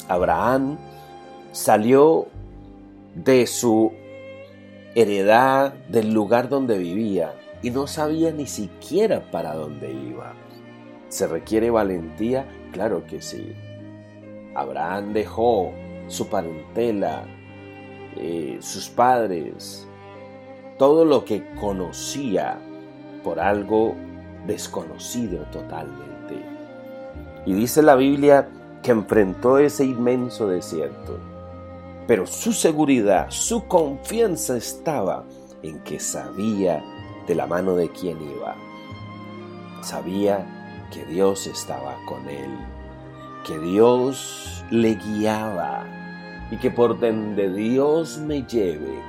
Abraham 0.06 0.78
salió 1.50 2.28
de 3.16 3.48
su 3.48 3.90
heredad 4.94 5.74
del 5.88 6.12
lugar 6.14 6.48
donde 6.48 6.78
vivía 6.78 7.34
y 7.64 7.70
no 7.70 7.88
sabía 7.88 8.30
ni 8.30 8.46
siquiera 8.46 9.28
para 9.32 9.54
dónde 9.54 9.92
iba. 9.92 10.34
¿Se 11.08 11.26
requiere 11.26 11.70
valentía? 11.70 12.46
Claro 12.72 13.04
que 13.06 13.20
sí. 13.20 13.54
Abraham 14.54 15.12
dejó 15.12 15.72
su 16.08 16.28
parentela, 16.28 17.24
eh, 18.16 18.58
sus 18.60 18.88
padres, 18.88 19.86
todo 20.78 21.04
lo 21.04 21.24
que 21.24 21.44
conocía 21.54 22.58
por 23.22 23.40
algo 23.40 23.94
desconocido 24.46 25.44
totalmente. 25.52 26.36
Y 27.44 27.54
dice 27.54 27.82
la 27.82 27.96
Biblia 27.96 28.48
que 28.82 28.92
enfrentó 28.92 29.58
ese 29.58 29.84
inmenso 29.84 30.48
desierto 30.48 31.18
pero 32.06 32.26
su 32.26 32.52
seguridad, 32.52 33.26
su 33.30 33.66
confianza 33.66 34.56
estaba 34.56 35.24
en 35.62 35.80
que 35.80 35.98
sabía 35.98 36.84
de 37.26 37.34
la 37.34 37.46
mano 37.46 37.74
de 37.74 37.90
quién 37.90 38.18
iba. 38.22 38.54
Sabía 39.82 40.55
que 40.90 41.04
Dios 41.04 41.46
estaba 41.46 41.96
con 42.06 42.28
él, 42.28 42.50
que 43.46 43.58
Dios 43.58 44.64
le 44.70 44.94
guiaba 44.94 45.84
y 46.50 46.56
que 46.56 46.70
por 46.70 46.98
donde 46.98 47.52
Dios 47.52 48.18
me 48.18 48.42
lleve 48.42 49.00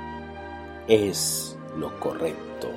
es 0.88 1.56
lo 1.76 1.98
correcto. 2.00 2.68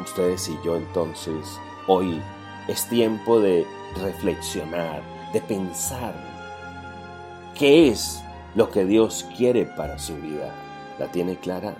Ustedes 0.00 0.48
y 0.48 0.58
yo 0.64 0.76
entonces 0.76 1.58
hoy 1.86 2.20
es 2.68 2.88
tiempo 2.88 3.40
de 3.40 3.66
reflexionar, 4.00 5.02
de 5.32 5.40
pensar 5.40 6.14
qué 7.54 7.88
es 7.88 8.22
lo 8.54 8.70
que 8.70 8.84
Dios 8.84 9.26
quiere 9.36 9.66
para 9.66 9.98
su 9.98 10.16
vida. 10.16 10.54
¿La 10.98 11.06
tiene 11.06 11.36
clara? 11.36 11.74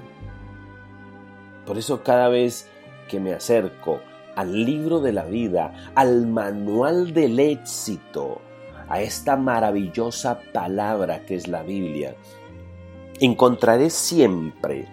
Por 1.67 1.79
eso 1.79 2.03
cada 2.03 2.29
vez 2.29 2.69
que 3.09 3.21
me 3.21 3.33
acerco 3.33 4.01
al 4.37 4.65
libro 4.65 5.01
de 5.01 5.13
la 5.13 5.25
vida, 5.25 5.73
al 5.95 6.27
manual 6.27 7.13
del 7.13 7.39
éxito, 7.39 8.41
a 8.89 9.01
esta 9.01 9.37
maravillosa 9.37 10.41
palabra 10.53 11.25
que 11.25 11.37
es 11.37 11.47
la 11.47 11.63
Biblia, 11.63 12.15
encontraré 13.21 13.91
siempre 13.91 14.89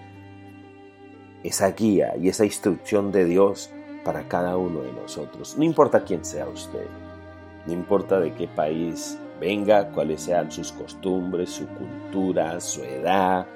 esa 1.44 1.72
guía 1.72 2.16
y 2.18 2.30
esa 2.30 2.46
instrucción 2.46 3.12
de 3.12 3.26
Dios 3.26 3.72
para 4.04 4.28
cada 4.28 4.58
uno 4.58 4.82
de 4.82 4.94
nosotros. 4.94 5.58
No 5.58 5.64
importa 5.64 6.04
quién 6.04 6.24
sea 6.24 6.48
usted, 6.48 6.86
no 7.66 7.74
importa 7.74 8.20
de 8.20 8.34
qué 8.34 8.48
país 8.48 9.18
venga, 9.40 9.90
cuáles 9.90 10.22
sean 10.22 10.52
sus 10.52 10.72
costumbres, 10.72 11.50
su 11.50 11.68
cultura, 11.68 12.60
su 12.60 12.84
edad, 12.84 13.48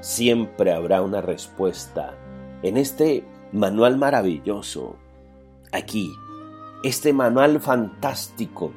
siempre 0.00 0.72
habrá 0.72 1.02
una 1.02 1.20
respuesta 1.20 2.14
en 2.62 2.76
este 2.76 3.24
manual 3.52 3.96
maravilloso, 3.98 4.96
aquí, 5.72 6.12
este 6.82 7.12
manual 7.12 7.60
fantástico 7.60 8.72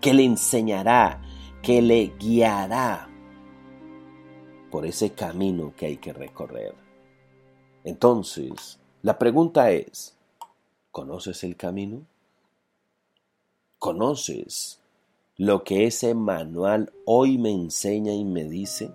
que 0.00 0.14
le 0.14 0.24
enseñará, 0.24 1.20
que 1.62 1.82
le 1.82 2.12
guiará 2.18 3.08
por 4.70 4.86
ese 4.86 5.12
camino 5.12 5.74
que 5.76 5.86
hay 5.86 5.96
que 5.98 6.12
recorrer. 6.12 6.74
Entonces, 7.84 8.78
la 9.02 9.18
pregunta 9.18 9.70
es, 9.70 10.16
¿conoces 10.90 11.44
el 11.44 11.56
camino? 11.56 12.06
¿Conoces 13.78 14.80
lo 15.36 15.64
que 15.64 15.86
ese 15.86 16.14
manual 16.14 16.92
hoy 17.04 17.36
me 17.36 17.50
enseña 17.50 18.12
y 18.12 18.24
me 18.24 18.44
dice? 18.44 18.92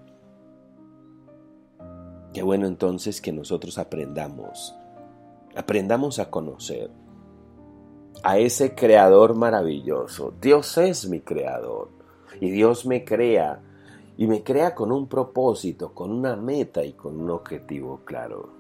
Qué 2.38 2.44
bueno 2.44 2.68
entonces 2.68 3.20
que 3.20 3.32
nosotros 3.32 3.80
aprendamos, 3.80 4.76
aprendamos 5.56 6.20
a 6.20 6.30
conocer 6.30 6.92
a 8.22 8.38
ese 8.38 8.76
creador 8.76 9.36
maravilloso. 9.36 10.36
Dios 10.40 10.78
es 10.78 11.10
mi 11.10 11.22
creador 11.22 11.90
y 12.40 12.52
Dios 12.52 12.86
me 12.86 13.04
crea 13.04 13.64
y 14.18 14.28
me 14.28 14.44
crea 14.44 14.76
con 14.76 14.92
un 14.92 15.08
propósito, 15.08 15.96
con 15.96 16.12
una 16.12 16.36
meta 16.36 16.86
y 16.86 16.94
con 16.94 17.20
un 17.20 17.32
objetivo 17.32 18.02
claro. 18.06 18.52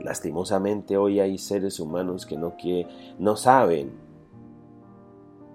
Lastimosamente 0.00 0.96
hoy 0.96 1.18
hay 1.18 1.38
seres 1.38 1.80
humanos 1.80 2.24
que 2.24 2.36
no, 2.36 2.56
que 2.56 2.86
no 3.18 3.34
saben 3.34 3.90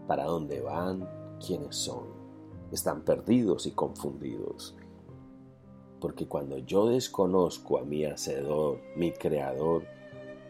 para 0.05 0.25
dónde 0.25 0.59
van, 0.59 1.07
quiénes 1.39 1.77
son. 1.77 2.07
Están 2.73 3.03
perdidos 3.03 3.67
y 3.67 3.71
confundidos. 3.71 4.75
Porque 5.99 6.27
cuando 6.27 6.57
yo 6.59 6.87
desconozco 6.87 7.79
a 7.79 7.83
mi 7.83 8.05
Hacedor, 8.05 8.79
mi 8.95 9.11
Creador, 9.11 9.83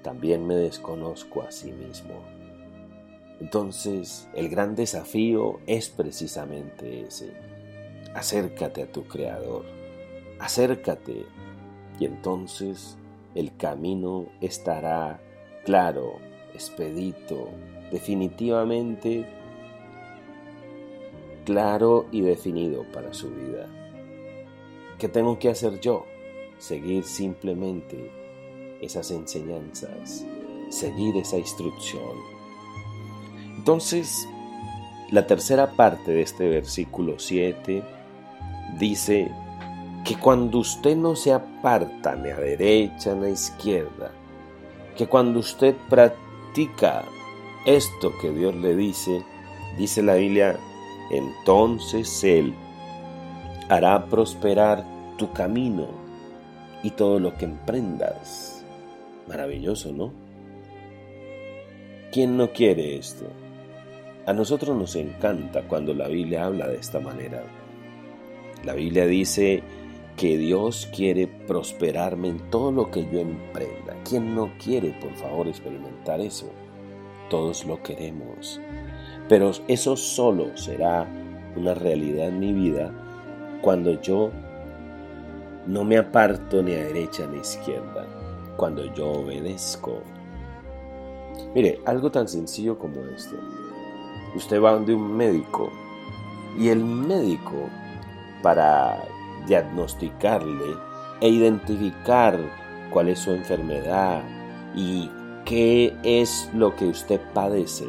también 0.02 0.46
me 0.46 0.56
desconozco 0.56 1.42
a 1.42 1.52
sí 1.52 1.72
mismo. 1.72 2.16
Entonces, 3.40 4.28
el 4.34 4.50
gran 4.50 4.76
desafío 4.76 5.60
es 5.68 5.90
precisamente 5.90 7.02
ese. 7.02 7.32
Acércate 8.14 8.84
a 8.84 8.92
tu 8.92 9.04
Creador. 9.04 9.66
Acércate. 10.40 11.26
Y 12.00 12.06
entonces 12.06 12.98
el 13.36 13.56
camino 13.56 14.26
estará 14.42 15.20
claro, 15.66 16.16
expedito, 16.54 17.50
definitivamente 17.92 19.26
claro 21.46 22.06
y 22.12 22.22
definido 22.22 22.84
para 22.92 23.14
su 23.14 23.30
vida. 23.30 23.68
¿Qué 25.00 25.08
tengo 25.08 25.38
que 25.38 25.50
hacer 25.50 25.80
yo? 25.80 26.08
Seguir 26.58 27.04
simplemente 27.04 28.12
esas 28.82 29.12
enseñanzas, 29.12 30.26
seguir 30.70 31.16
esa 31.18 31.38
instrucción. 31.38 32.18
Entonces, 33.58 34.28
la 35.12 35.28
tercera 35.28 35.74
parte 35.76 36.12
de 36.12 36.24
este 36.24 36.50
versículo 36.50 37.20
7 37.20 37.84
dice 38.80 39.32
que 40.04 40.16
cuando 40.16 40.60
usted 40.60 40.98
no 40.98 41.16
se 41.16 41.32
aparta 41.32 42.16
ni 42.16 42.30
a 42.30 42.38
derecha 42.38 43.14
ni 43.14 43.28
a 43.28 43.30
izquierda, 43.30 44.12
que 44.96 45.06
cuando 45.06 45.42
usted 45.42 45.76
practica 45.90 47.06
esto 47.68 48.12
que 48.20 48.32
Dios 48.32 48.56
le 48.56 48.76
dice, 48.76 49.24
dice 49.78 50.02
la 50.02 50.16
Biblia, 50.16 50.58
entonces 51.12 52.24
Él 52.24 52.56
hará 53.70 54.06
prosperar 54.06 54.84
tu 55.18 55.32
camino 55.34 55.88
y 56.84 56.92
todo 56.92 57.20
lo 57.20 57.34
que 57.36 57.46
emprendas. 57.46 58.64
Maravilloso, 59.28 59.92
¿no? 59.92 60.14
¿Quién 62.12 62.38
no 62.38 62.52
quiere 62.52 62.98
esto? 62.98 63.26
A 64.26 64.34
nosotros 64.34 64.76
nos 64.78 64.96
encanta 64.96 65.64
cuando 65.64 65.94
la 65.94 66.08
Biblia 66.08 66.46
habla 66.46 66.68
de 66.68 66.78
esta 66.78 67.00
manera. 67.00 67.44
La 68.64 68.74
Biblia 68.74 69.06
dice 69.06 69.62
que 70.16 70.38
Dios 70.38 70.90
quiere 70.96 71.28
prosperarme 71.28 72.30
en 72.30 72.50
todo 72.50 72.72
lo 72.72 72.90
que 72.90 73.04
yo 73.12 73.20
emprenda. 73.20 73.96
¿Quién 74.08 74.34
no 74.34 74.52
quiere, 74.58 74.92
por 75.02 75.14
favor, 75.16 75.48
experimentar 75.48 76.22
eso? 76.22 76.50
Todos 77.30 77.66
lo 77.66 77.84
queremos. 77.84 78.60
Pero 79.30 79.52
eso 79.68 79.96
solo 79.98 80.56
será 80.56 81.08
una 81.56 81.74
realidad 81.74 82.30
en 82.30 82.40
mi 82.40 82.54
vida 82.54 83.07
cuando 83.62 84.00
yo 84.02 84.32
no 85.66 85.84
me 85.84 85.98
aparto 85.98 86.64
ni 86.64 86.74
a 86.74 86.86
derecha 86.86 87.28
ni 87.28 87.38
a 87.38 87.42
izquierda, 87.42 88.06
cuando 88.56 88.86
yo 88.94 89.12
obedezco. 89.12 90.02
Mire, 91.54 91.80
algo 91.86 92.12
tan 92.12 92.28
sencillo 92.28 92.78
como 92.78 93.02
esto. 93.16 93.36
Usted 94.36 94.62
va 94.62 94.74
donde 94.74 94.94
un 94.94 95.16
médico 95.16 95.72
y 96.58 96.70
el 96.70 96.84
médico 96.84 97.70
para 98.42 99.04
diagnosticarle 99.48 100.76
e 101.22 101.30
identificar 101.30 102.40
cuál 102.90 103.10
es 103.10 103.20
su 103.20 103.32
enfermedad 103.32 104.22
y 104.76 105.10
qué 105.46 105.96
es 106.04 106.50
lo 106.54 106.76
que 106.76 106.86
usted 106.86 107.22
padece, 107.34 107.88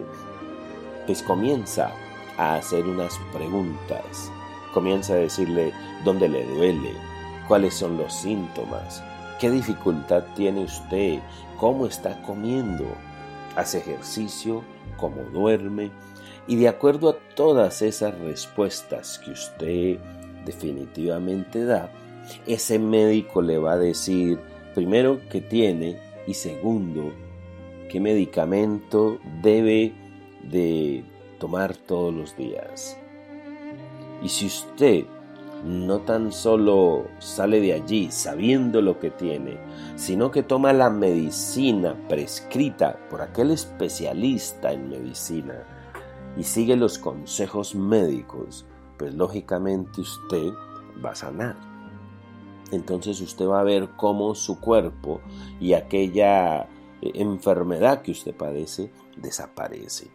pues 1.07 1.23
comienza 1.23 1.91
a 2.39 2.55
hacer 2.55 2.87
unas 2.87 3.19
preguntas, 3.33 4.31
comienza 4.73 5.15
a 5.15 5.17
decirle 5.17 5.73
dónde 6.05 6.29
le 6.29 6.45
duele, 6.45 6.93
cuáles 7.47 7.75
son 7.75 7.97
los 7.97 8.13
síntomas, 8.13 9.03
qué 9.41 9.51
dificultad 9.51 10.25
tiene 10.35 10.63
usted, 10.63 11.21
cómo 11.59 11.87
está 11.87 12.21
comiendo, 12.23 12.85
hace 13.57 13.79
ejercicio, 13.79 14.63
cómo 14.97 15.23
duerme, 15.33 15.91
y 16.47 16.57
de 16.57 16.69
acuerdo 16.69 17.11
a 17.11 17.35
todas 17.35 17.83
esas 17.83 18.19
respuestas 18.19 19.19
que 19.19 19.33
usted 19.33 19.99
definitivamente 20.45 21.65
da, 21.65 21.91
ese 22.47 22.79
médico 22.79 23.43
le 23.43 23.59
va 23.59 23.73
a 23.73 23.79
decir 23.79 24.39
primero 24.75 25.21
qué 25.31 25.41
tiene 25.41 25.99
y 26.27 26.35
segundo 26.35 27.13
qué 27.89 28.01
medicamento 28.01 29.19
debe 29.43 29.93
de 30.43 31.05
tomar 31.39 31.75
todos 31.75 32.15
los 32.15 32.37
días. 32.37 32.99
Y 34.23 34.29
si 34.29 34.47
usted 34.47 35.05
no 35.65 36.01
tan 36.01 36.33
solo 36.33 37.09
sale 37.19 37.61
de 37.61 37.73
allí 37.73 38.11
sabiendo 38.11 38.81
lo 38.81 38.99
que 38.99 39.11
tiene, 39.11 39.59
sino 39.97 40.31
que 40.31 40.43
toma 40.43 40.73
la 40.73 40.91
medicina 40.91 41.97
prescrita 42.09 42.99
por 43.11 43.21
aquel 43.23 43.51
especialista 43.51 44.73
en 44.73 44.89
medicina 44.89 45.65
y 46.37 46.45
sigue 46.45 46.77
los 46.77 46.99
consejos 46.99 47.75
médicos, 47.75 48.67
pues 48.99 49.15
lógicamente 49.15 50.01
usted 50.01 50.53
va 51.05 51.11
a 51.11 51.17
sanar. 51.17 51.57
Entonces 52.71 53.21
usted 53.21 53.47
va 53.47 53.61
a 53.61 53.65
ver 53.65 53.91
cómo 53.97 54.35
su 54.35 54.61
cuerpo 54.61 55.21
y 55.59 55.73
aquella 55.73 56.63
eh, 57.01 57.13
enfermedad 57.15 58.03
que 58.03 58.13
usted 58.13 58.35
padece 58.35 58.91
desaparece. 59.17 60.11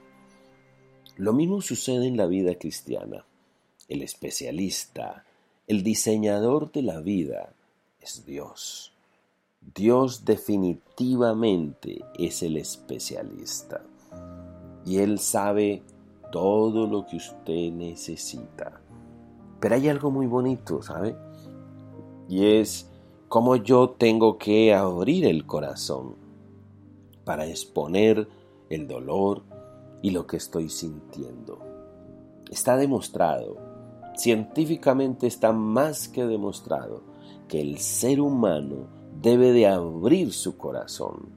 Lo 1.18 1.34
mismo 1.34 1.62
sucede 1.62 2.08
en 2.08 2.18
la 2.18 2.28
vida 2.28 2.56
cristiana. 2.56 3.26
El 3.88 4.02
especialista, 4.02 5.26
el 5.68 5.84
diseñador 5.84 6.72
de 6.72 6.82
la 6.82 7.02
vida 7.02 7.54
es 8.00 8.26
Dios. 8.26 8.94
Dios 9.76 10.26
definitivamente 10.26 12.04
es 12.18 12.44
el 12.44 12.58
especialista. 12.58 13.82
Y 14.86 14.98
Él 14.98 15.20
sabe 15.20 15.82
todo 16.32 16.88
lo 16.88 17.06
que 17.06 17.18
usted 17.18 17.72
necesita. 17.72 18.82
Pero 19.60 19.76
hay 19.76 19.88
algo 19.88 20.12
muy 20.12 20.28
bonito, 20.28 20.82
¿sabe? 20.82 21.16
Y 22.28 22.58
es 22.58 22.90
cómo 23.30 23.56
yo 23.56 23.92
tengo 23.92 24.38
que 24.38 24.74
abrir 24.74 25.26
el 25.26 25.46
corazón 25.46 26.16
para 27.24 27.46
exponer 27.46 28.28
el 28.70 28.88
dolor 28.88 29.44
y 30.02 30.12
lo 30.12 30.28
que 30.28 30.38
estoy 30.38 30.70
sintiendo. 30.70 31.60
Está 32.52 32.76
demostrado, 32.76 33.73
científicamente 34.16 35.28
está 35.28 35.52
más 35.52 36.08
que 36.08 36.26
demostrado, 36.26 37.04
que 37.48 37.62
el 37.62 37.80
ser 37.80 38.22
humano 38.22 38.88
debe 39.22 39.52
de 39.52 39.68
abrir 39.68 40.34
su 40.34 40.58
corazón, 40.58 41.30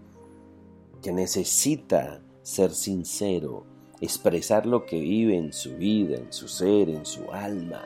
que 1.02 1.12
necesita 1.12 2.22
ser 2.42 2.72
sincero, 2.72 3.64
expresar 4.00 4.66
lo 4.66 4.86
que 4.86 5.00
vive 5.00 5.36
en 5.36 5.52
su 5.52 5.76
vida, 5.76 6.16
en 6.16 6.32
su 6.32 6.48
ser, 6.48 6.88
en 6.90 7.06
su 7.06 7.30
alma, 7.32 7.82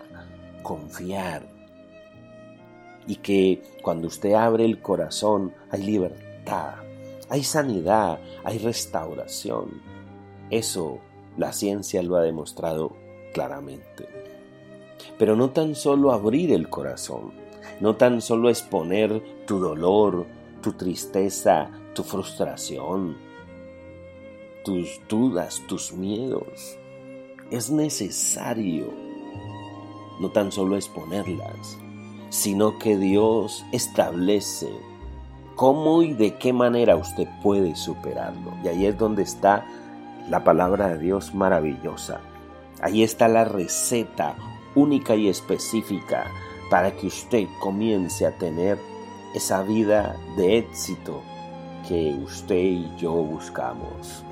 confiar. 0.63 1.49
Y 3.07 3.17
que 3.17 3.63
cuando 3.83 4.09
usted 4.09 4.35
abre 4.35 4.65
el 4.65 4.81
corazón 4.81 5.53
hay 5.71 5.83
libertad, 5.83 6.75
hay 7.29 7.43
sanidad, 7.43 8.21
hay 8.45 8.59
restauración. 8.59 9.81
Eso 10.51 10.99
la 11.37 11.53
ciencia 11.53 12.03
lo 12.03 12.17
ha 12.17 12.23
demostrado 12.23 12.97
claramente. 13.33 14.10
Pero 15.19 15.37
no 15.37 15.51
tan 15.51 15.75
solo 15.75 16.13
abrir 16.13 16.53
el 16.53 16.69
corazón, 16.69 17.33
no 17.81 17.97
tan 17.97 18.21
solo 18.21 18.51
exponer 18.51 19.23
tu 19.47 19.59
dolor, 19.59 20.27
tu 20.63 20.73
tristeza, 20.73 21.71
tu 21.95 22.03
frustración, 22.03 23.17
tus 24.65 25.01
dudas, 25.09 25.63
tus 25.67 25.93
miedos. 25.93 26.79
Es 27.51 27.71
necesario 27.71 28.93
no 30.21 30.31
tan 30.31 30.53
solo 30.53 30.77
exponerlas, 30.77 31.79
sino 32.29 32.79
que 32.79 32.97
Dios 32.97 33.65
establece 33.73 34.69
cómo 35.57 36.03
y 36.03 36.13
de 36.13 36.37
qué 36.37 36.53
manera 36.53 36.97
usted 36.97 37.27
puede 37.43 37.75
superarlo. 37.75 38.53
Y 38.63 38.69
ahí 38.69 38.87
es 38.87 38.97
donde 38.97 39.23
está 39.23 39.67
la 40.29 40.45
palabra 40.45 40.89
de 40.89 40.99
Dios 40.99 41.35
maravillosa. 41.35 42.21
Ahí 42.83 43.03
está 43.03 43.29
la 43.29 43.45
receta 43.45 44.37
única 44.75 45.15
y 45.15 45.29
específica 45.29 46.31
para 46.71 46.97
que 46.97 47.07
usted 47.09 47.47
comience 47.59 48.27
a 48.27 48.37
tener 48.39 48.79
esa 49.35 49.63
vida 49.63 50.17
de 50.37 50.59
éxito 50.59 51.23
que 51.89 52.15
usted 52.25 52.57
y 52.57 52.91
yo 52.97 53.13
buscamos. 53.13 54.25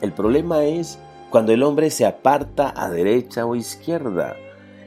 El 0.00 0.12
problema 0.12 0.64
es 0.64 0.98
cuando 1.30 1.52
el 1.52 1.62
hombre 1.62 1.90
se 1.90 2.06
aparta 2.06 2.72
a 2.76 2.90
derecha 2.90 3.46
o 3.46 3.54
izquierda. 3.54 4.36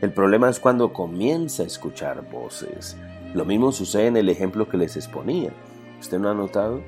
El 0.02 0.12
problema 0.12 0.50
es 0.50 0.60
cuando 0.60 0.92
comienza 0.92 1.64
a 1.64 1.66
escuchar 1.66 2.30
voces. 2.30 2.98
Lo 3.34 3.46
mismo 3.46 3.72
sucede 3.72 4.08
en 4.08 4.18
el 4.18 4.30
ejemplo 4.30 4.68
que 4.68 4.78
les 4.78 4.96
exponía. 4.96 5.52
¿Usted 6.00 6.20
no 6.20 6.30
ha 6.30 6.34
notado 6.34 6.82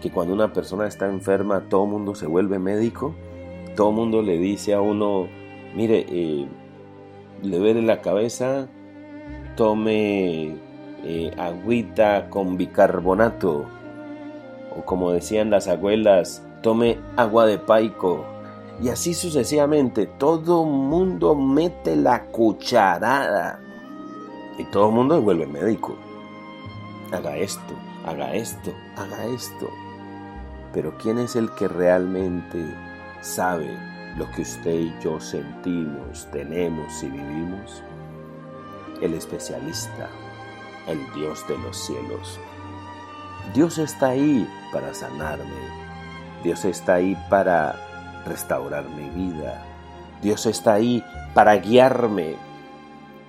que 0.00 0.10
cuando 0.10 0.34
una 0.34 0.52
persona 0.52 0.86
está 0.86 1.06
enferma 1.06 1.68
todo 1.68 1.84
el 1.84 1.90
mundo 1.90 2.14
se 2.14 2.26
vuelve 2.26 2.58
médico? 2.58 3.14
Todo 3.76 3.90
el 3.90 3.96
mundo 3.96 4.22
le 4.22 4.38
dice 4.38 4.74
a 4.74 4.80
uno, 4.80 5.28
mire, 5.74 6.04
eh, 6.08 6.48
le 7.42 7.58
duele 7.58 7.82
la 7.82 8.00
cabeza, 8.00 8.68
tome 9.56 10.56
eh, 11.04 11.32
agüita 11.38 12.28
con 12.30 12.56
bicarbonato. 12.56 13.66
O 14.76 14.84
como 14.84 15.12
decían 15.12 15.50
las 15.50 15.68
abuelas, 15.68 16.44
tome 16.62 16.98
agua 17.16 17.46
de 17.46 17.58
paico. 17.58 18.24
Y 18.80 18.90
así 18.90 19.14
sucesivamente, 19.14 20.06
todo 20.06 20.64
mundo 20.64 21.34
mete 21.34 21.96
la 21.96 22.24
cucharada. 22.26 23.60
Y 24.58 24.64
todo 24.64 24.88
el 24.88 24.94
mundo 24.94 25.20
vuelve 25.20 25.46
médico. 25.46 25.96
Haga 27.12 27.36
esto, 27.36 27.74
haga 28.06 28.34
esto, 28.34 28.72
haga 28.96 29.24
esto. 29.26 29.68
Pero 30.72 30.96
¿quién 30.98 31.18
es 31.18 31.34
el 31.36 31.50
que 31.52 31.66
realmente 31.66 32.62
sabe 33.20 33.70
lo 34.18 34.30
que 34.32 34.42
usted 34.42 34.74
y 34.74 34.94
yo 35.02 35.18
sentimos, 35.20 36.28
tenemos 36.30 37.02
y 37.02 37.08
vivimos? 37.08 37.82
el 39.00 39.14
especialista, 39.14 40.08
el 40.86 40.98
Dios 41.14 41.46
de 41.48 41.58
los 41.58 41.76
cielos. 41.76 42.38
Dios 43.54 43.78
está 43.78 44.08
ahí 44.10 44.46
para 44.72 44.92
sanarme. 44.94 45.44
Dios 46.42 46.64
está 46.64 46.94
ahí 46.94 47.16
para 47.30 47.76
restaurar 48.26 48.84
mi 48.90 49.08
vida. 49.10 49.64
Dios 50.22 50.46
está 50.46 50.74
ahí 50.74 51.02
para 51.34 51.56
guiarme. 51.56 52.36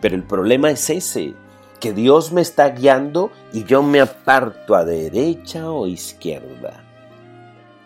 Pero 0.01 0.15
el 0.15 0.23
problema 0.23 0.71
es 0.71 0.89
ese, 0.89 1.33
que 1.79 1.93
Dios 1.93 2.31
me 2.31 2.41
está 2.41 2.69
guiando 2.69 3.31
y 3.53 3.63
yo 3.63 3.83
me 3.83 4.01
aparto 4.01 4.75
a 4.75 4.83
derecha 4.83 5.71
o 5.71 5.87
izquierda. 5.87 6.83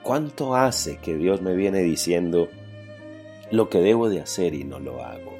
¿Cuánto 0.01 0.55
hace 0.55 0.97
que 0.97 1.15
Dios 1.15 1.41
me 1.41 1.53
viene 1.55 1.79
diciendo 1.79 2.49
lo 3.53 3.69
que 3.69 3.81
debo 3.81 4.09
de 4.09 4.19
hacer 4.19 4.55
y 4.55 4.63
no 4.63 4.79
lo 4.79 5.03
hago? 5.03 5.37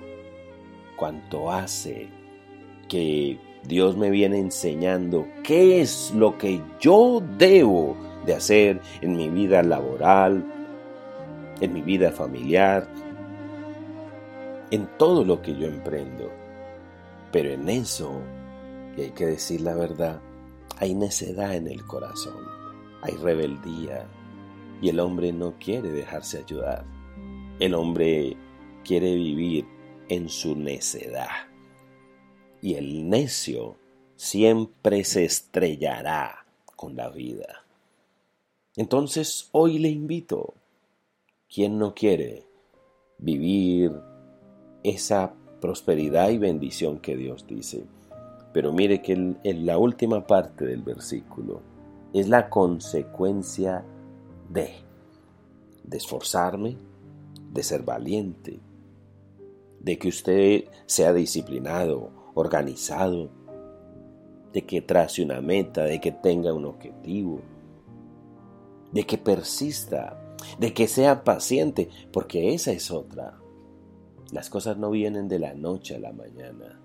¿Cuánto 0.96 1.52
hace 1.52 2.10
que 2.88 3.40
Dios 3.64 3.98
me 3.98 4.12
viene 4.12 4.38
enseñando 4.38 5.26
qué 5.44 5.82
es 5.82 6.14
lo 6.16 6.38
que 6.38 6.62
yo 6.80 7.24
debo 7.40 7.98
de 8.28 8.36
hacer 8.36 8.82
en 9.02 9.18
mi 9.18 9.30
vida 9.30 9.64
laboral, 9.64 10.46
en 11.60 11.74
mi 11.74 11.82
vida 11.82 12.12
familiar, 12.12 12.88
en 14.70 14.88
todo 15.00 15.26
lo 15.26 15.42
que 15.42 15.56
yo 15.56 15.66
emprendo? 15.66 16.30
Pero 17.32 17.50
en 17.50 17.68
eso 17.68 18.22
y 18.96 19.02
hay 19.02 19.10
que 19.10 19.26
decir 19.26 19.62
la 19.62 19.74
verdad, 19.74 20.22
hay 20.78 20.94
necedad 20.94 21.56
en 21.56 21.68
el 21.68 21.84
corazón, 21.88 22.46
hay 23.02 23.16
rebeldía 23.16 24.06
y 24.84 24.90
el 24.90 25.00
hombre 25.00 25.34
no 25.34 25.56
quiere 25.58 25.90
dejarse 25.90 26.38
ayudar. 26.38 26.93
El 27.64 27.76
hombre 27.76 28.36
quiere 28.84 29.16
vivir 29.16 29.66
en 30.10 30.28
su 30.28 30.54
necedad. 30.54 31.48
Y 32.62 32.74
el 32.74 33.10
necio 33.10 33.78
siempre 34.18 35.06
se 35.06 35.24
estrellará 35.24 36.46
con 36.76 36.98
la 36.98 37.08
vida. 37.08 37.64
Entonces 38.76 39.48
hoy 39.54 39.80
le 39.80 39.88
invito, 39.88 40.56
¿quién 41.48 41.78
no 41.78 41.96
quiere 41.96 42.46
vivir 43.18 43.94
esa 44.84 45.34
prosperidad 45.62 46.32
y 46.32 46.40
bendición 46.40 47.00
que 47.00 47.16
Dios 47.16 47.48
dice? 47.48 47.86
Pero 48.52 48.74
mire 48.74 49.02
que 49.02 49.14
en, 49.14 49.66
la 49.66 49.78
última 49.78 50.28
parte 50.28 50.66
del 50.66 50.82
versículo 50.82 51.62
es 52.12 52.28
la 52.28 52.50
consecuencia 52.50 53.86
de, 54.50 54.74
de 55.86 55.98
esforzarme, 55.98 56.76
de 57.54 57.64
ser 57.64 57.84
valiente, 57.84 58.60
de 59.80 59.98
que 60.00 60.08
usted 60.08 60.66
sea 60.88 61.14
disciplinado, 61.14 62.12
organizado, 62.34 63.30
de 64.52 64.64
que 64.64 64.82
trace 64.82 65.24
una 65.24 65.40
meta, 65.40 65.84
de 65.84 66.02
que 66.02 66.12
tenga 66.12 66.54
un 66.54 66.66
objetivo, 66.66 67.42
de 68.92 69.04
que 69.04 69.18
persista, 69.18 70.36
de 70.58 70.74
que 70.74 70.88
sea 70.88 71.24
paciente, 71.24 71.90
porque 72.12 72.54
esa 72.54 72.72
es 72.72 72.90
otra. 72.90 73.40
Las 74.32 74.50
cosas 74.50 74.78
no 74.78 74.90
vienen 74.90 75.28
de 75.28 75.40
la 75.40 75.54
noche 75.54 75.96
a 75.96 76.00
la 76.00 76.12
mañana. 76.12 76.80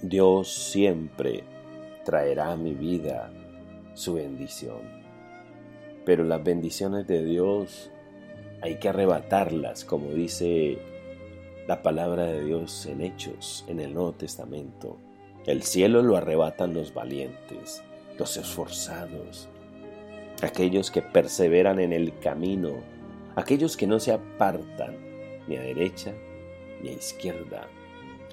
Dios 0.00 0.52
siempre 0.52 1.44
traerá 2.04 2.52
a 2.52 2.56
mi 2.56 2.72
vida 2.72 3.30
su 3.92 4.14
bendición. 4.14 4.80
Pero 6.06 6.24
las 6.24 6.42
bendiciones 6.42 7.06
de 7.06 7.22
Dios 7.22 7.90
hay 8.60 8.76
que 8.76 8.88
arrebatarlas, 8.88 9.84
como 9.84 10.10
dice 10.10 10.78
la 11.66 11.82
palabra 11.82 12.24
de 12.24 12.44
Dios 12.44 12.86
en 12.86 13.02
Hechos, 13.02 13.64
en 13.68 13.80
el 13.80 13.94
Nuevo 13.94 14.12
Testamento. 14.12 14.98
El 15.46 15.62
cielo 15.62 16.02
lo 16.02 16.16
arrebatan 16.16 16.74
los 16.74 16.92
valientes, 16.92 17.82
los 18.18 18.36
esforzados, 18.36 19.48
aquellos 20.42 20.90
que 20.90 21.02
perseveran 21.02 21.78
en 21.78 21.92
el 21.92 22.18
camino, 22.18 22.70
aquellos 23.36 23.76
que 23.76 23.86
no 23.86 24.00
se 24.00 24.12
apartan 24.12 24.96
ni 25.46 25.56
a 25.56 25.62
derecha 25.62 26.12
ni 26.82 26.90
a 26.90 26.92
izquierda, 26.92 27.68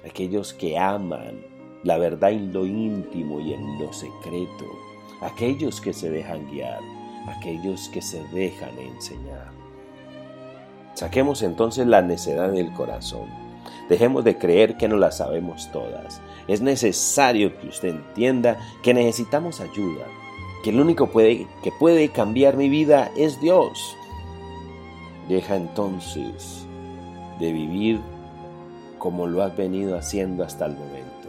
aquellos 0.04 0.52
que 0.52 0.78
aman 0.78 1.44
la 1.84 1.98
verdad 1.98 2.32
en 2.32 2.52
lo 2.52 2.66
íntimo 2.66 3.40
y 3.40 3.52
en 3.52 3.78
lo 3.78 3.92
secreto, 3.92 4.66
aquellos 5.20 5.80
que 5.80 5.92
se 5.92 6.10
dejan 6.10 6.50
guiar, 6.50 6.80
aquellos 7.28 7.88
que 7.90 8.02
se 8.02 8.22
dejan 8.28 8.78
enseñar. 8.78 9.65
Saquemos 10.96 11.42
entonces 11.42 11.86
la 11.86 12.00
necedad 12.00 12.50
del 12.50 12.72
corazón. 12.72 13.28
Dejemos 13.90 14.24
de 14.24 14.38
creer 14.38 14.78
que 14.78 14.88
no 14.88 14.96
la 14.96 15.12
sabemos 15.12 15.70
todas. 15.70 16.22
Es 16.48 16.62
necesario 16.62 17.54
que 17.60 17.68
usted 17.68 17.90
entienda 17.90 18.56
que 18.82 18.94
necesitamos 18.94 19.60
ayuda, 19.60 20.06
que 20.64 20.70
el 20.70 20.80
único 20.80 21.10
que 21.12 21.72
puede 21.78 22.08
cambiar 22.08 22.56
mi 22.56 22.70
vida 22.70 23.10
es 23.14 23.38
Dios. 23.42 23.94
Deja 25.28 25.56
entonces 25.56 26.66
de 27.40 27.52
vivir 27.52 28.00
como 28.98 29.26
lo 29.26 29.42
has 29.42 29.54
venido 29.54 29.98
haciendo 29.98 30.44
hasta 30.44 30.64
el 30.64 30.72
momento. 30.72 31.28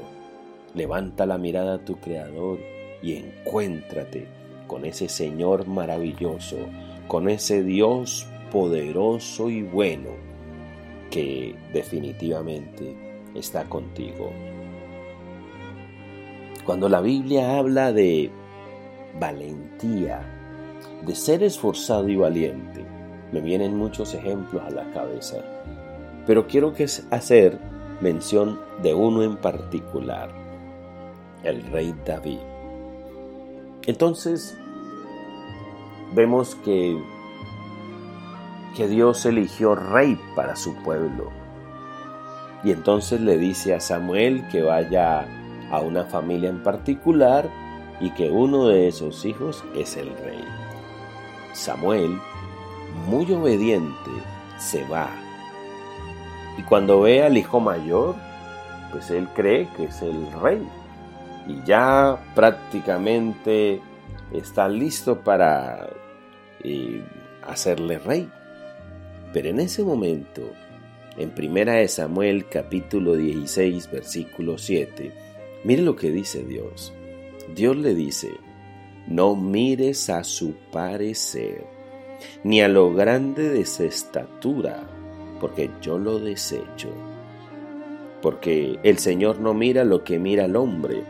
Levanta 0.75 1.25
la 1.25 1.37
mirada 1.37 1.75
a 1.75 1.79
tu 1.79 1.97
Creador 1.97 2.59
y 3.01 3.17
encuéntrate 3.17 4.29
con 4.65 4.85
ese 4.85 5.09
Señor 5.09 5.67
maravilloso, 5.67 6.55
con 7.09 7.27
ese 7.27 7.63
Dios 7.63 8.27
poderoso 8.51 9.49
y 9.49 9.61
bueno 9.61 10.09
que 11.09 11.55
definitivamente 11.73 12.95
está 13.35 13.63
contigo. 13.65 14.31
Cuando 16.65 16.89
la 16.89 17.01
Biblia 17.01 17.57
habla 17.57 17.93
de 17.93 18.29
valentía, 19.19 20.21
de 21.05 21.15
ser 21.15 21.43
esforzado 21.43 22.09
y 22.09 22.15
valiente, 22.15 22.85
me 23.31 23.41
vienen 23.41 23.77
muchos 23.77 24.13
ejemplos 24.13 24.61
a 24.63 24.69
la 24.69 24.91
cabeza, 24.91 25.37
pero 26.25 26.47
quiero 26.47 26.73
que 26.73 26.85
hacer 27.11 27.59
mención 28.01 28.59
de 28.81 28.93
uno 28.93 29.23
en 29.23 29.37
particular 29.37 30.29
el 31.43 31.63
rey 31.71 31.95
David. 32.05 32.39
Entonces, 33.85 34.57
vemos 36.13 36.55
que, 36.55 37.01
que 38.75 38.87
Dios 38.87 39.25
eligió 39.25 39.75
rey 39.75 40.19
para 40.35 40.55
su 40.55 40.75
pueblo. 40.75 41.31
Y 42.63 42.71
entonces 42.71 43.21
le 43.21 43.37
dice 43.37 43.73
a 43.73 43.79
Samuel 43.79 44.47
que 44.49 44.61
vaya 44.61 45.25
a 45.71 45.79
una 45.81 46.03
familia 46.05 46.49
en 46.49 46.63
particular 46.63 47.49
y 47.99 48.11
que 48.11 48.29
uno 48.29 48.67
de 48.67 48.87
esos 48.87 49.25
hijos 49.25 49.63
es 49.75 49.97
el 49.97 50.09
rey. 50.17 50.43
Samuel, 51.53 52.19
muy 53.07 53.31
obediente, 53.31 54.11
se 54.57 54.83
va. 54.85 55.09
Y 56.57 56.63
cuando 56.63 57.01
ve 57.01 57.23
al 57.23 57.37
hijo 57.37 57.59
mayor, 57.59 58.15
pues 58.91 59.09
él 59.11 59.27
cree 59.35 59.67
que 59.75 59.85
es 59.85 60.01
el 60.01 60.31
rey 60.41 60.67
y 61.47 61.63
ya 61.63 62.17
prácticamente 62.35 63.81
está 64.31 64.67
listo 64.67 65.19
para 65.19 65.89
eh, 66.63 67.03
hacerle 67.47 67.99
rey. 67.99 68.29
Pero 69.33 69.49
en 69.49 69.59
ese 69.59 69.83
momento, 69.83 70.51
en 71.17 71.31
Primera 71.31 71.73
de 71.73 71.87
Samuel 71.87 72.47
capítulo 72.47 73.15
16 73.15 73.91
versículo 73.91 74.57
7, 74.57 75.11
mire 75.63 75.81
lo 75.81 75.95
que 75.95 76.11
dice 76.11 76.43
Dios. 76.43 76.93
Dios 77.53 77.75
le 77.75 77.93
dice, 77.93 78.31
no 79.07 79.35
mires 79.35 80.09
a 80.09 80.23
su 80.23 80.53
parecer, 80.71 81.65
ni 82.43 82.61
a 82.61 82.67
lo 82.67 82.93
grande 82.93 83.49
de 83.49 83.65
su 83.65 83.83
estatura, 83.83 84.87
porque 85.41 85.69
yo 85.81 85.97
lo 85.97 86.19
desecho. 86.19 86.89
Porque 88.21 88.79
el 88.83 88.97
Señor 88.97 89.39
no 89.39 89.53
mira 89.53 89.83
lo 89.83 90.03
que 90.03 90.19
mira 90.19 90.45
el 90.45 90.55
hombre, 90.55 91.03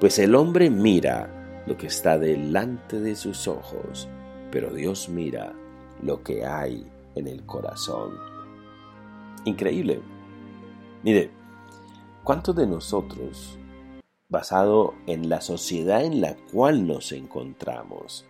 pues 0.00 0.18
el 0.18 0.34
hombre 0.34 0.70
mira 0.70 1.62
lo 1.66 1.76
que 1.76 1.86
está 1.86 2.18
delante 2.18 2.98
de 2.98 3.14
sus 3.14 3.46
ojos, 3.46 4.08
pero 4.50 4.72
Dios 4.72 5.08
mira 5.08 5.52
lo 6.02 6.22
que 6.22 6.44
hay 6.44 6.86
en 7.18 7.26
el 7.26 7.44
corazón. 7.44 8.18
Increíble. 9.44 10.00
Mire, 11.02 11.30
¿cuántos 12.24 12.56
de 12.56 12.66
nosotros, 12.66 13.58
basado 14.28 14.94
en 15.06 15.28
la 15.28 15.40
sociedad 15.40 16.04
en 16.04 16.20
la 16.20 16.36
cual 16.52 16.86
nos 16.86 17.12
encontramos, 17.12 18.26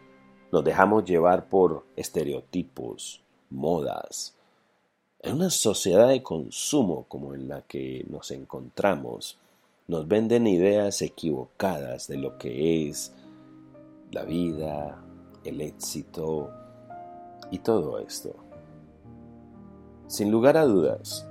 nos 0.52 0.64
dejamos 0.64 1.04
llevar 1.04 1.48
por 1.48 1.84
estereotipos, 1.96 3.22
modas? 3.50 4.34
En 5.20 5.34
una 5.34 5.50
sociedad 5.50 6.08
de 6.08 6.22
consumo 6.22 7.06
como 7.08 7.34
en 7.34 7.48
la 7.48 7.62
que 7.62 8.06
nos 8.08 8.30
encontramos, 8.30 9.38
nos 9.88 10.06
venden 10.06 10.46
ideas 10.46 11.02
equivocadas 11.02 12.06
de 12.06 12.18
lo 12.18 12.38
que 12.38 12.88
es 12.88 13.12
la 14.12 14.24
vida, 14.24 15.02
el 15.44 15.60
éxito 15.60 16.50
y 17.50 17.58
todo 17.58 17.98
esto. 17.98 18.47
Sin 20.08 20.30
lugar 20.30 20.56
a 20.56 20.64
dudas, 20.64 21.28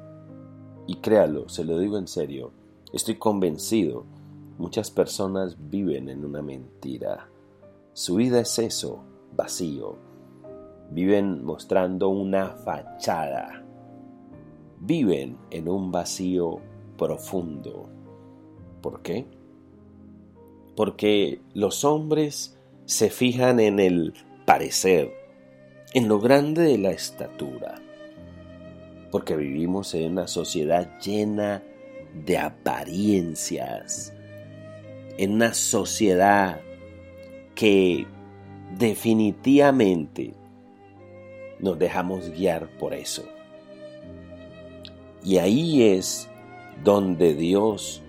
y 0.88 0.96
créalo, 0.96 1.50
se 1.50 1.66
lo 1.66 1.78
digo 1.78 1.98
en 1.98 2.08
serio, 2.08 2.54
Estoy 2.94 3.16
convencido, 3.16 4.06
muchas 4.58 4.92
personas 4.92 5.58
viven 5.70 6.08
en 6.08 6.24
una 6.24 6.42
mentira. 6.42 7.30
Su 7.92 8.16
vida 8.16 8.40
es 8.40 8.58
eso, 8.60 9.04
vacío. 9.36 9.98
Viven 10.92 11.44
mostrando 11.44 12.08
una 12.08 12.52
fachada. 12.52 13.66
Viven 14.80 15.38
en 15.52 15.68
un 15.68 15.92
vacío 15.92 16.62
profundo. 16.98 17.90
¿Por 18.82 19.02
qué? 19.02 19.28
Porque 20.78 21.42
los 21.54 21.84
hombres 21.84 22.58
se 22.86 23.10
fijan 23.10 23.60
en 23.60 23.82
el 23.82 24.14
parecer, 24.46 25.14
en 25.94 26.08
lo 26.08 26.22
grande 26.22 26.62
de 26.62 26.78
la 26.78 26.92
estatura. 26.92 27.82
Porque 29.12 29.36
vivimos 29.36 29.94
en 29.94 30.12
una 30.12 30.28
sociedad 30.28 31.00
llena 31.00 31.64
de 32.26 32.38
apariencias, 32.38 34.14
en 35.18 35.34
una 35.34 35.54
sociedad 35.54 36.62
que 37.56 38.06
definitivamente 38.78 40.34
nos 41.60 41.80
dejamos 41.80 42.30
guiar 42.30 42.70
por 42.78 42.94
eso. 42.94 43.24
Y 45.24 45.38
ahí 45.38 45.84
es 45.84 46.30
donde 46.84 47.34
Dios 47.34 48.02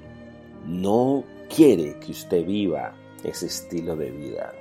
no 0.66 1.24
quiere 1.54 1.98
que 1.98 2.12
usted 2.12 2.44
viva 2.44 2.94
ese 3.24 3.46
estilo 3.46 3.96
de 3.96 4.10
vida. 4.10 4.52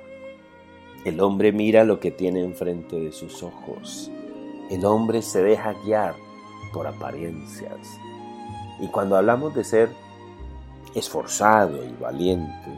El 1.04 1.20
hombre 1.20 1.52
mira 1.52 1.84
lo 1.84 2.00
que 2.00 2.10
tiene 2.10 2.40
enfrente 2.40 2.98
de 2.98 3.12
sus 3.12 3.42
ojos. 3.42 4.10
El 4.70 4.84
hombre 4.84 5.22
se 5.22 5.42
deja 5.42 5.74
guiar 5.84 6.14
por 6.72 6.86
apariencias. 6.86 7.98
Y 8.80 8.88
cuando 8.88 9.16
hablamos 9.16 9.54
de 9.54 9.64
ser 9.64 9.90
esforzado 10.94 11.84
y 11.84 11.92
valiente, 12.00 12.70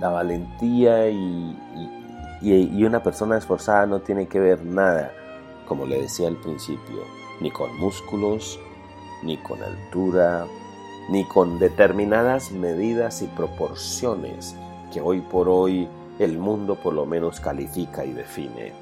la 0.00 0.08
valentía 0.08 1.08
y, 1.08 1.58
y, 2.42 2.84
una 2.84 3.02
persona 3.02 3.38
esforzada 3.38 3.86
no 3.86 4.00
tiene 4.00 4.26
que 4.26 4.40
ver 4.40 4.64
nada, 4.64 5.12
como 5.66 5.86
le 5.86 6.02
decía 6.02 6.28
al 6.28 6.36
principio, 6.36 7.02
ni 7.40 7.50
con 7.50 7.76
músculos, 7.78 8.58
ni 9.22 9.36
con 9.38 9.62
altura, 9.62 10.46
ni 11.10 11.24
con 11.24 11.58
determinadas 11.58 12.50
medidas 12.52 13.22
y 13.22 13.26
proporciones 13.28 14.56
que 14.92 15.00
hoy 15.00 15.20
por 15.20 15.48
hoy 15.48 15.88
el 16.18 16.38
mundo 16.38 16.76
por 16.76 16.94
lo 16.94 17.06
menos 17.06 17.40
califica 17.40 18.04
y 18.04 18.12
define. 18.12 18.72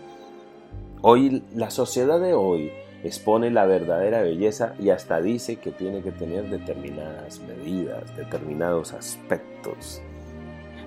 Hoy 1.01 1.43
la 1.55 1.71
sociedad 1.71 2.21
de 2.21 2.35
hoy 2.35 2.71
expone 3.05 3.51
la 3.51 3.67
verdadera 3.67 4.23
belleza 4.23 4.75
y 4.79 4.91
hasta 4.91 5.21
dice 5.21 5.57
que 5.57 5.73
tiene 5.73 6.03
que 6.03 6.13
tener 6.13 6.49
determinadas 6.49 7.41
medidas, 7.41 8.17
determinados 8.17 8.93
aspectos. 8.93 10.01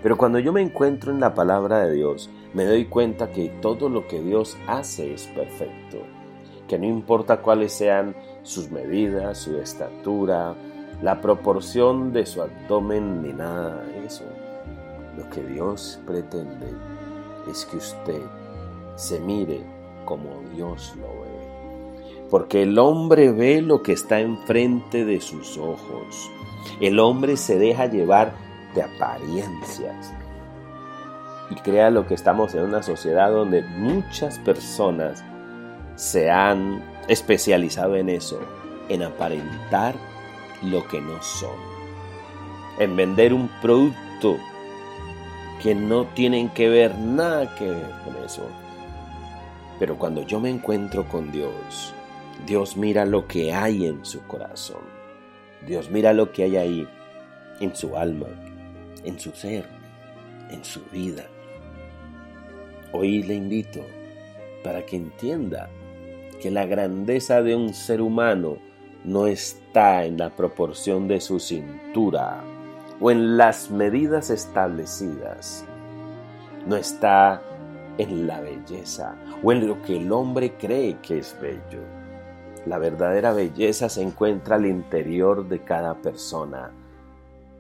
Pero 0.02 0.18
cuando 0.18 0.40
yo 0.40 0.54
me 0.54 0.62
encuentro 0.62 1.12
en 1.12 1.20
la 1.20 1.34
palabra 1.34 1.86
de 1.86 1.94
Dios, 1.94 2.30
me 2.54 2.66
doy 2.66 2.86
cuenta 2.86 3.32
que 3.32 3.50
todo 3.62 3.90
lo 3.90 4.08
que 4.08 4.22
Dios 4.22 4.58
hace 4.68 5.14
es 5.14 5.28
perfecto, 5.28 5.98
que 6.68 6.78
no 6.78 6.86
importa 6.86 7.42
cuáles 7.42 7.74
sean 7.74 8.16
sus 8.44 8.70
medidas, 8.70 9.40
su 9.40 9.58
estatura, 9.58 10.56
la 11.02 11.20
proporción 11.22 12.14
de 12.14 12.26
su 12.26 12.42
abdomen 12.42 13.22
ni 13.22 13.34
nada 13.34 13.84
de 13.84 14.06
eso. 14.06 14.24
Lo 15.18 15.30
que 15.30 15.42
Dios 15.42 16.00
pretende 16.06 16.68
es 17.50 17.66
que 17.66 17.78
usted 17.78 18.22
se 18.96 19.20
mire 19.20 19.62
como 20.06 20.30
Dios 20.54 20.94
lo 20.98 21.08
ve. 21.08 21.25
Porque 22.30 22.64
el 22.64 22.78
hombre 22.80 23.32
ve 23.32 23.62
lo 23.62 23.84
que 23.84 23.94
está 23.94 24.20
enfrente 24.20 25.06
de 25.06 25.22
sus 25.22 25.58
ojos. 25.58 26.32
El 26.80 27.00
hombre 27.00 27.38
se 27.38 27.58
deja 27.58 27.86
llevar 27.86 28.34
de 28.74 28.84
apariencias. 28.84 30.14
Y 31.50 31.56
crea 31.56 31.90
lo 31.90 32.08
que 32.08 32.16
estamos 32.16 32.54
en 32.56 32.64
una 32.64 32.82
sociedad 32.84 33.32
donde 33.32 33.62
muchas 33.62 34.40
personas 34.40 35.24
se 35.96 36.30
han 36.30 36.84
especializado 37.08 37.96
en 37.96 38.10
eso, 38.10 38.40
en 38.90 39.04
aparentar 39.04 39.96
lo 40.62 40.88
que 40.88 41.02
no 41.02 41.22
son, 41.22 41.56
en 42.80 42.96
vender 42.96 43.34
un 43.34 43.50
producto 43.62 44.38
que 45.62 45.74
no 45.74 46.06
tienen 46.06 46.50
que 46.50 46.70
ver 46.70 46.96
nada 46.98 47.56
que 47.56 47.70
ver 47.70 47.92
con 48.04 48.16
eso. 48.24 48.44
Pero 49.80 49.98
cuando 49.98 50.22
yo 50.22 50.40
me 50.40 50.50
encuentro 50.50 51.08
con 51.08 51.32
Dios, 51.32 51.95
Dios 52.46 52.78
mira 52.78 53.06
lo 53.06 53.28
que 53.28 53.54
hay 53.54 53.88
en 53.88 54.06
su 54.06 54.22
corazón. 54.28 54.84
Dios 55.66 55.90
mira 55.90 56.14
lo 56.14 56.32
que 56.32 56.44
hay 56.44 56.58
ahí 56.58 56.88
en 57.60 57.76
su 57.76 57.98
alma, 57.98 58.28
en 59.04 59.20
su 59.20 59.32
ser, 59.32 59.66
en 60.52 60.64
su 60.64 60.82
vida. 60.92 61.26
Hoy 62.92 63.24
le 63.24 63.36
invito 63.36 63.82
para 64.64 64.86
que 64.86 64.98
entienda 64.98 65.70
que 66.40 66.52
la 66.52 66.66
grandeza 66.66 67.42
de 67.42 67.56
un 67.56 67.74
ser 67.74 68.02
humano 68.02 68.58
no 69.04 69.26
está 69.26 70.06
en 70.06 70.18
la 70.18 70.36
proporción 70.36 71.08
de 71.08 71.22
su 71.22 71.40
cintura 71.40 72.44
o 73.00 73.10
en 73.10 73.38
las 73.38 73.72
medidas 73.72 74.30
establecidas. 74.30 75.66
No 76.68 76.76
está 76.76 77.42
en 77.98 78.28
la 78.28 78.42
belleza 78.42 79.16
o 79.42 79.52
en 79.52 79.68
lo 79.68 79.82
que 79.82 79.98
el 79.98 80.12
hombre 80.12 80.54
cree 80.58 80.98
que 81.02 81.20
es 81.20 81.36
bello. 81.42 82.05
La 82.66 82.80
verdadera 82.80 83.32
belleza 83.32 83.90
se 83.90 84.02
encuentra 84.02 84.56
al 84.56 84.66
interior 84.66 85.48
de 85.48 85.64
cada 85.64 86.02
persona, 86.02 86.72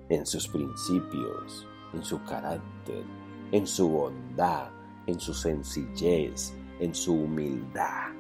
en 0.09 0.25
sus 0.25 0.47
principios, 0.47 1.67
en 1.93 2.03
su 2.03 2.23
carácter, 2.23 3.03
en 3.51 3.67
su 3.67 3.87
bondad, 3.89 4.69
en 5.05 5.19
su 5.19 5.33
sencillez, 5.33 6.53
en 6.79 6.95
su 6.95 7.13
humildad. 7.13 8.13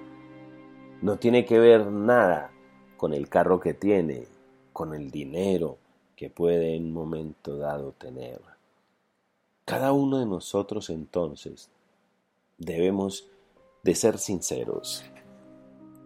No 1.01 1.17
tiene 1.17 1.43
que 1.43 1.59
ver 1.59 1.87
nada 1.87 2.51
con 2.97 3.13
el 3.13 3.29
carro 3.29 3.59
que 3.59 3.73
tiene, 3.73 4.27
con 4.71 4.93
el 4.93 5.09
dinero 5.09 5.77
que 6.15 6.29
puede 6.29 6.75
en 6.75 6.85
un 6.85 6.93
momento 6.93 7.57
dado 7.57 7.93
tener. 7.93 8.41
Cada 9.65 9.91
uno 9.91 10.19
de 10.19 10.27
nosotros 10.27 10.91
entonces 10.91 11.69
debemos 12.59 13.27
de 13.83 13.95
ser 13.95 14.19
sinceros. 14.19 15.03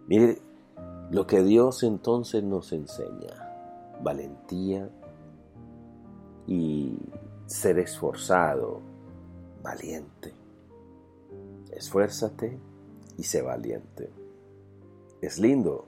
Mire 0.06 0.49
lo 1.10 1.26
que 1.26 1.42
Dios 1.42 1.82
entonces 1.82 2.42
nos 2.42 2.72
enseña. 2.72 3.48
Valentía 4.02 4.88
y 6.46 6.98
ser 7.46 7.78
esforzado, 7.78 8.80
valiente. 9.62 10.34
Esfuérzate 11.72 12.58
y 13.18 13.24
sé 13.24 13.42
valiente. 13.42 14.10
Es 15.20 15.38
lindo 15.38 15.84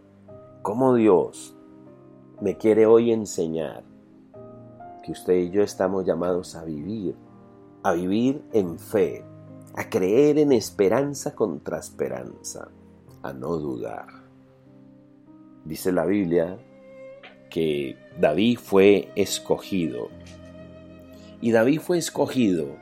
cómo 0.62 0.94
Dios 0.94 1.56
me 2.40 2.58
quiere 2.58 2.86
hoy 2.86 3.12
enseñar 3.12 3.84
que 5.02 5.12
usted 5.12 5.34
y 5.34 5.50
yo 5.50 5.62
estamos 5.62 6.04
llamados 6.04 6.54
a 6.54 6.64
vivir, 6.64 7.14
a 7.82 7.92
vivir 7.92 8.44
en 8.52 8.78
fe, 8.78 9.24
a 9.74 9.88
creer 9.88 10.38
en 10.38 10.52
esperanza 10.52 11.34
contra 11.34 11.78
esperanza, 11.78 12.68
a 13.22 13.32
no 13.32 13.56
dudar. 13.56 14.21
Dice 15.64 15.92
la 15.92 16.04
Biblia 16.04 16.58
que 17.50 17.96
David 18.18 18.58
fue 18.58 19.08
escogido. 19.14 20.08
Y 21.40 21.50
David 21.50 21.80
fue 21.80 21.98
escogido 21.98 22.76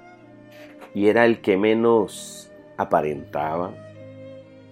y 0.95 1.07
era 1.07 1.24
el 1.24 1.41
que 1.41 1.57
menos 1.57 2.51
aparentaba, 2.76 3.74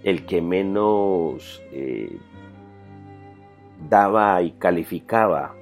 el 0.03 0.25
que 0.25 0.41
menos 0.41 1.61
eh, 1.71 2.17
daba 3.89 4.41
y 4.41 4.51
calificaba 4.51 5.55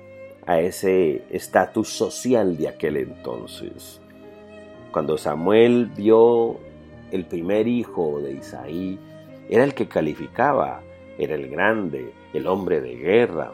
a 0.46 0.60
ese 0.60 1.24
estatus 1.30 1.90
social 1.90 2.58
de 2.58 2.70
aquel 2.70 2.98
entonces. 2.98 4.02
Cuando 4.92 5.18
Samuel 5.18 5.92
vio 5.96 6.58
el 7.12 7.26
primer 7.26 7.68
hijo 7.68 8.20
de 8.22 8.34
Isaí, 8.34 9.00
era 9.50 9.64
el 9.64 9.74
que 9.74 9.88
calificaba, 9.88 10.82
era 11.18 11.36
el 11.36 11.50
grande, 11.50 12.12
el 12.38 12.48
hombre 12.48 12.82
de 12.82 12.96
guerra, 12.96 13.52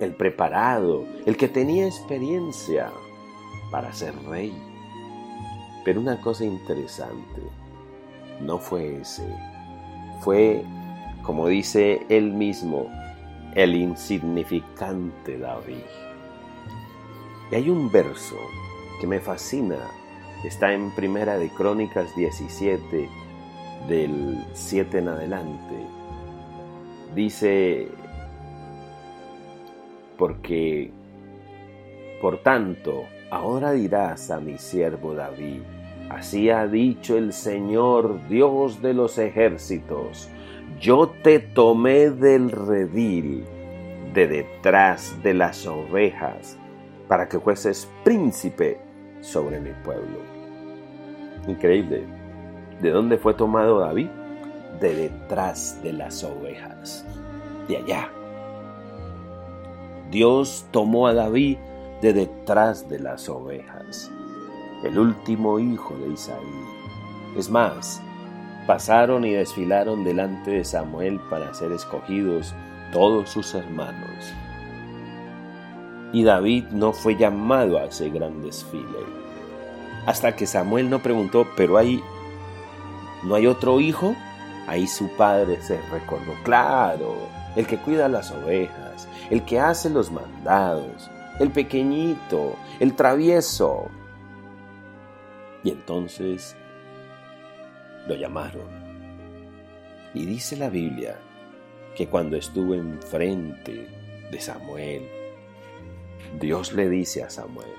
el 0.00 0.14
preparado, 0.14 1.06
el 1.24 1.36
que 1.36 1.48
tenía 1.48 1.86
experiencia 1.86 2.90
para 3.70 3.92
ser 3.92 4.14
rey. 4.26 4.52
Pero 5.84 6.00
una 6.00 6.20
cosa 6.20 6.44
interesante, 6.44 7.42
no 8.40 8.58
fue 8.58 9.00
ese, 9.00 9.26
fue, 10.20 10.62
como 11.22 11.48
dice 11.48 12.04
él 12.10 12.32
mismo, 12.32 12.86
el 13.54 13.74
insignificante 13.74 15.38
David. 15.38 15.84
Y 17.50 17.54
hay 17.54 17.70
un 17.70 17.90
verso 17.90 18.36
que 19.00 19.06
me 19.06 19.20
fascina, 19.20 19.78
está 20.44 20.72
en 20.74 20.94
Primera 20.94 21.38
de 21.38 21.48
Crónicas 21.48 22.14
17, 22.14 23.08
del 23.88 24.44
7 24.52 24.98
en 24.98 25.08
adelante. 25.08 25.99
Dice, 27.14 27.88
porque 30.16 30.92
Por 32.20 32.42
tanto, 32.42 33.04
ahora 33.30 33.72
dirás 33.72 34.30
a 34.30 34.38
mi 34.40 34.58
siervo 34.58 35.14
David, 35.14 35.62
así 36.10 36.50
ha 36.50 36.66
dicho 36.66 37.16
el 37.16 37.32
Señor 37.32 38.28
Dios 38.28 38.82
de 38.82 38.92
los 38.92 39.16
ejércitos, 39.16 40.28
yo 40.78 41.08
te 41.22 41.38
tomé 41.38 42.10
del 42.10 42.50
redil, 42.50 43.44
de 44.12 44.28
detrás 44.28 45.16
de 45.22 45.32
las 45.32 45.66
ovejas, 45.66 46.58
para 47.08 47.26
que 47.26 47.40
fueses 47.40 47.90
príncipe 48.04 48.78
sobre 49.20 49.60
mi 49.60 49.70
pueblo. 49.82 50.18
Increíble. 51.48 52.04
¿De 52.82 52.90
dónde 52.90 53.16
fue 53.16 53.32
tomado 53.34 53.80
David? 53.80 54.08
De 54.80 54.94
detrás 54.94 55.78
de 55.82 55.92
las 55.92 56.24
ovejas. 56.24 57.04
De 57.68 57.76
allá. 57.76 58.10
Dios 60.10 60.66
tomó 60.72 61.06
a 61.06 61.14
David 61.14 61.58
de 62.02 62.12
detrás 62.12 62.88
de 62.88 62.98
las 62.98 63.28
ovejas, 63.28 64.10
el 64.82 64.98
último 64.98 65.58
hijo 65.58 65.94
de 65.98 66.14
Isaí. 66.14 66.64
Es 67.36 67.48
más, 67.50 68.00
pasaron 68.66 69.24
y 69.24 69.32
desfilaron 69.32 70.02
delante 70.02 70.50
de 70.50 70.64
Samuel 70.64 71.20
para 71.30 71.52
ser 71.54 71.72
escogidos 71.72 72.54
todos 72.92 73.30
sus 73.30 73.54
hermanos. 73.54 74.32
Y 76.12 76.24
David 76.24 76.64
no 76.72 76.92
fue 76.92 77.16
llamado 77.16 77.78
a 77.78 77.84
ese 77.84 78.10
gran 78.10 78.42
desfile. 78.42 78.98
Hasta 80.06 80.34
que 80.34 80.46
Samuel 80.46 80.90
no 80.90 81.00
preguntó, 81.00 81.46
pero 81.56 81.76
hay, 81.76 82.02
¿no 83.22 83.36
hay 83.36 83.46
otro 83.46 83.78
hijo? 83.80 84.16
Ahí 84.70 84.86
su 84.86 85.08
padre 85.16 85.60
se 85.60 85.82
recordó, 85.90 86.32
claro, 86.44 87.16
el 87.56 87.66
que 87.66 87.76
cuida 87.76 88.08
las 88.08 88.30
ovejas, 88.30 89.08
el 89.28 89.44
que 89.44 89.58
hace 89.58 89.90
los 89.90 90.12
mandados, 90.12 91.10
el 91.40 91.50
pequeñito, 91.50 92.54
el 92.78 92.94
travieso. 92.94 93.88
Y 95.64 95.70
entonces 95.70 96.54
lo 98.06 98.14
llamaron. 98.14 98.68
Y 100.14 100.24
dice 100.24 100.56
la 100.56 100.70
Biblia 100.70 101.16
que 101.96 102.06
cuando 102.06 102.36
estuvo 102.36 102.72
enfrente 102.72 103.88
de 104.30 104.40
Samuel, 104.40 105.02
Dios 106.38 106.74
le 106.74 106.88
dice 106.88 107.24
a 107.24 107.30
Samuel, 107.30 107.74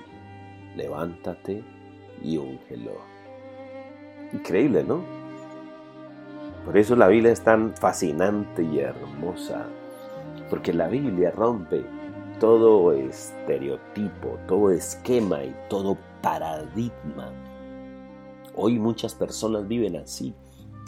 levántate 0.76 1.64
y 2.22 2.36
úngelo. 2.36 3.00
Increíble, 4.34 4.84
¿no? 4.84 5.21
Por 6.64 6.76
eso 6.76 6.94
la 6.94 7.08
Biblia 7.08 7.32
es 7.32 7.42
tan 7.42 7.74
fascinante 7.74 8.62
y 8.62 8.78
hermosa, 8.78 9.66
porque 10.48 10.72
la 10.72 10.86
Biblia 10.86 11.32
rompe 11.32 11.84
todo 12.38 12.92
estereotipo, 12.92 14.38
todo 14.46 14.70
esquema 14.70 15.42
y 15.42 15.54
todo 15.68 15.98
paradigma. 16.22 17.32
Hoy 18.54 18.78
muchas 18.78 19.14
personas 19.14 19.66
viven 19.66 19.96
así, 19.96 20.34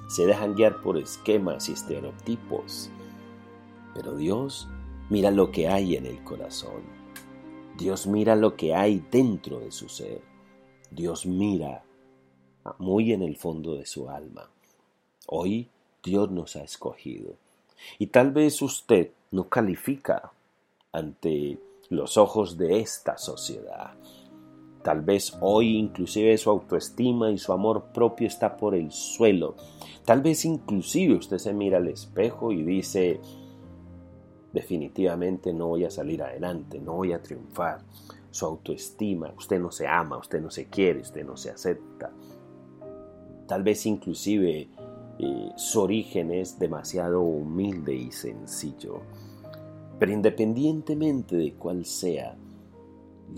se 0.08 0.26
dejan 0.26 0.54
guiar 0.54 0.80
por 0.80 0.96
esquemas 0.96 1.68
y 1.68 1.72
estereotipos. 1.72 2.90
Pero 3.94 4.16
Dios 4.16 4.68
mira 5.10 5.30
lo 5.30 5.50
que 5.50 5.68
hay 5.68 5.96
en 5.96 6.06
el 6.06 6.22
corazón. 6.22 6.82
Dios 7.76 8.06
mira 8.06 8.36
lo 8.36 8.54
que 8.56 8.74
hay 8.74 9.04
dentro 9.10 9.58
de 9.58 9.72
su 9.72 9.88
ser. 9.88 10.22
Dios 10.90 11.26
mira 11.26 11.84
muy 12.78 13.12
en 13.12 13.22
el 13.22 13.36
fondo 13.36 13.74
de 13.74 13.86
su 13.86 14.08
alma. 14.08 14.53
Hoy 15.26 15.68
Dios 16.02 16.30
nos 16.30 16.56
ha 16.56 16.62
escogido. 16.62 17.34
Y 17.98 18.08
tal 18.08 18.32
vez 18.32 18.60
usted 18.62 19.10
no 19.30 19.48
califica 19.48 20.32
ante 20.92 21.58
los 21.90 22.16
ojos 22.16 22.56
de 22.56 22.80
esta 22.80 23.18
sociedad. 23.18 23.94
Tal 24.82 25.00
vez 25.00 25.36
hoy 25.40 25.78
inclusive 25.78 26.36
su 26.36 26.50
autoestima 26.50 27.30
y 27.30 27.38
su 27.38 27.52
amor 27.52 27.84
propio 27.94 28.26
está 28.26 28.56
por 28.56 28.74
el 28.74 28.92
suelo. 28.92 29.54
Tal 30.04 30.20
vez 30.20 30.44
inclusive 30.44 31.14
usted 31.14 31.38
se 31.38 31.54
mira 31.54 31.78
al 31.78 31.88
espejo 31.88 32.52
y 32.52 32.62
dice, 32.62 33.18
definitivamente 34.52 35.54
no 35.54 35.68
voy 35.68 35.84
a 35.84 35.90
salir 35.90 36.22
adelante, 36.22 36.78
no 36.78 36.94
voy 36.96 37.14
a 37.14 37.22
triunfar. 37.22 37.80
Su 38.30 38.46
autoestima, 38.46 39.32
usted 39.38 39.58
no 39.58 39.70
se 39.70 39.86
ama, 39.86 40.18
usted 40.18 40.40
no 40.40 40.50
se 40.50 40.66
quiere, 40.66 41.00
usted 41.00 41.24
no 41.24 41.36
se 41.36 41.50
acepta. 41.50 42.10
Tal 43.46 43.62
vez 43.62 43.86
inclusive 43.86 44.68
eh, 45.18 45.52
su 45.56 45.80
origen 45.80 46.32
es 46.32 46.58
demasiado 46.58 47.20
humilde 47.20 47.94
y 47.94 48.10
sencillo. 48.10 49.02
Pero 49.98 50.12
independientemente 50.12 51.36
de 51.36 51.54
cuál 51.54 51.84
sea, 51.84 52.36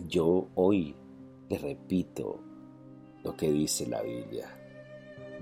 yo 0.08 0.48
hoy 0.54 0.94
le 1.48 1.58
repito 1.58 2.40
lo 3.22 3.36
que 3.36 3.50
dice 3.50 3.86
la 3.86 4.02
Biblia. 4.02 4.48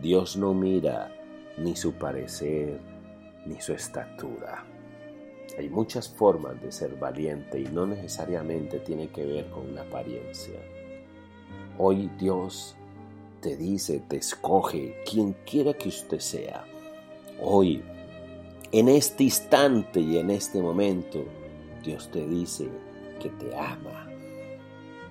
Dios 0.03 0.37
no 0.37 0.55
mira 0.55 1.13
ni 1.59 1.77
su 1.77 1.93
parecer 1.93 2.81
ni 3.47 3.61
su 3.61 3.73
estatura. 3.73 4.65
Hay 5.59 5.69
muchas 5.69 6.09
formas 6.09 6.61
de 6.61 6.73
ser 6.73 6.97
valiente 6.97 7.61
y 7.61 7.65
no 7.65 7.87
necesariamente 7.87 8.81
tiene 8.81 9.09
que 9.09 9.25
ver 9.25 9.51
con 9.51 9.71
una 9.71 9.83
apariencia. 9.83 10.59
Hoy 11.79 12.11
Dios 12.19 12.77
te 13.45 13.59
dice, 13.59 14.03
te 14.09 14.17
escoge 14.17 15.03
quien 15.05 15.37
quiera 15.45 15.75
que 15.75 15.91
usted 15.91 16.19
sea. 16.19 16.65
Hoy 17.43 17.85
en 18.73 18.89
este 18.89 19.25
instante 19.25 20.01
y 20.01 20.17
en 20.17 20.31
este 20.31 20.63
momento, 20.63 21.23
Dios 21.85 22.09
te 22.11 22.27
dice 22.27 22.67
que 23.21 23.29
te 23.29 23.55
ama 23.55 24.09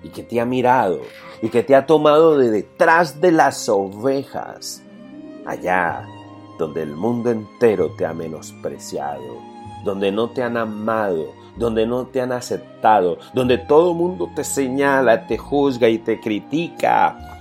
y 0.02 0.08
que 0.08 0.24
te 0.24 0.40
ha 0.40 0.44
mirado 0.44 1.00
y 1.42 1.48
que 1.48 1.62
te 1.62 1.76
ha 1.76 1.86
tomado 1.86 2.36
de 2.36 2.50
detrás 2.50 3.20
de 3.20 3.30
las 3.30 3.68
ovejas, 3.68 4.82
allá 5.46 6.04
donde 6.58 6.82
el 6.82 6.96
mundo 6.96 7.30
entero 7.30 7.92
te 7.96 8.04
ha 8.04 8.12
menospreciado, 8.14 9.38
donde 9.84 10.10
no 10.10 10.30
te 10.30 10.42
han 10.42 10.56
amado, 10.56 11.32
donde 11.56 11.86
no 11.86 12.08
te 12.08 12.20
han 12.20 12.32
aceptado, 12.32 13.16
donde 13.32 13.58
todo 13.58 13.94
mundo 13.94 14.28
te 14.34 14.42
señala, 14.42 15.24
te 15.28 15.38
juzga 15.38 15.88
y 15.88 15.98
te 15.98 16.18
critica. 16.18 17.33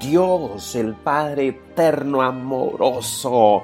Dios, 0.00 0.74
el 0.76 0.94
Padre 0.94 1.48
eterno, 1.48 2.22
amoroso, 2.22 3.62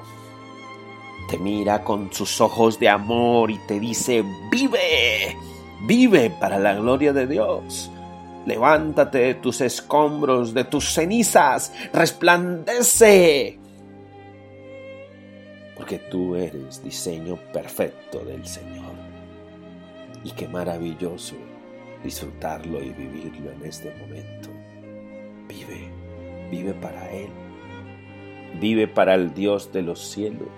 te 1.29 1.39
mira 1.39 1.83
con 1.83 2.13
sus 2.13 2.41
ojos 2.41 2.79
de 2.79 2.89
amor 2.89 3.51
y 3.51 3.59
te 3.59 3.81
dice, 3.81 4.25
vive, 4.51 5.37
vive 5.87 6.31
para 6.31 6.59
la 6.59 6.75
gloria 6.75 7.13
de 7.13 7.27
Dios. 7.27 7.91
Levántate 8.47 9.19
de 9.19 9.35
tus 9.35 9.61
escombros, 9.61 10.53
de 10.53 10.65
tus 10.65 10.93
cenizas, 10.93 11.73
resplandece. 11.93 13.59
Porque 15.77 15.99
tú 15.99 16.37
eres 16.37 16.83
diseño 16.85 17.37
perfecto 17.53 18.21
del 18.21 18.47
Señor. 18.47 18.93
Y 20.25 20.31
qué 20.33 20.47
maravilloso 20.47 21.37
disfrutarlo 22.03 22.83
y 22.83 22.91
vivirlo 22.91 23.51
en 23.51 23.65
este 23.65 23.95
momento. 23.97 24.51
Vive, 25.49 25.91
vive 26.57 26.75
para 26.75 27.11
Él. 27.11 27.29
Vive 28.61 28.87
para 28.87 29.15
el 29.15 29.35
Dios 29.35 29.73
de 29.73 29.83
los 29.83 30.01
cielos 30.01 30.49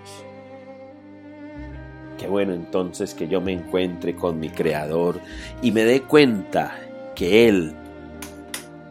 Qué 2.17 2.27
bueno 2.27 2.53
entonces 2.53 3.13
que 3.13 3.27
yo 3.27 3.41
me 3.41 3.51
encuentre 3.51 4.15
con 4.15 4.39
mi 4.39 4.49
Creador 4.49 5.19
y 5.61 5.71
me 5.71 5.83
dé 5.83 6.01
cuenta 6.01 6.75
que 7.15 7.47
Él 7.47 7.75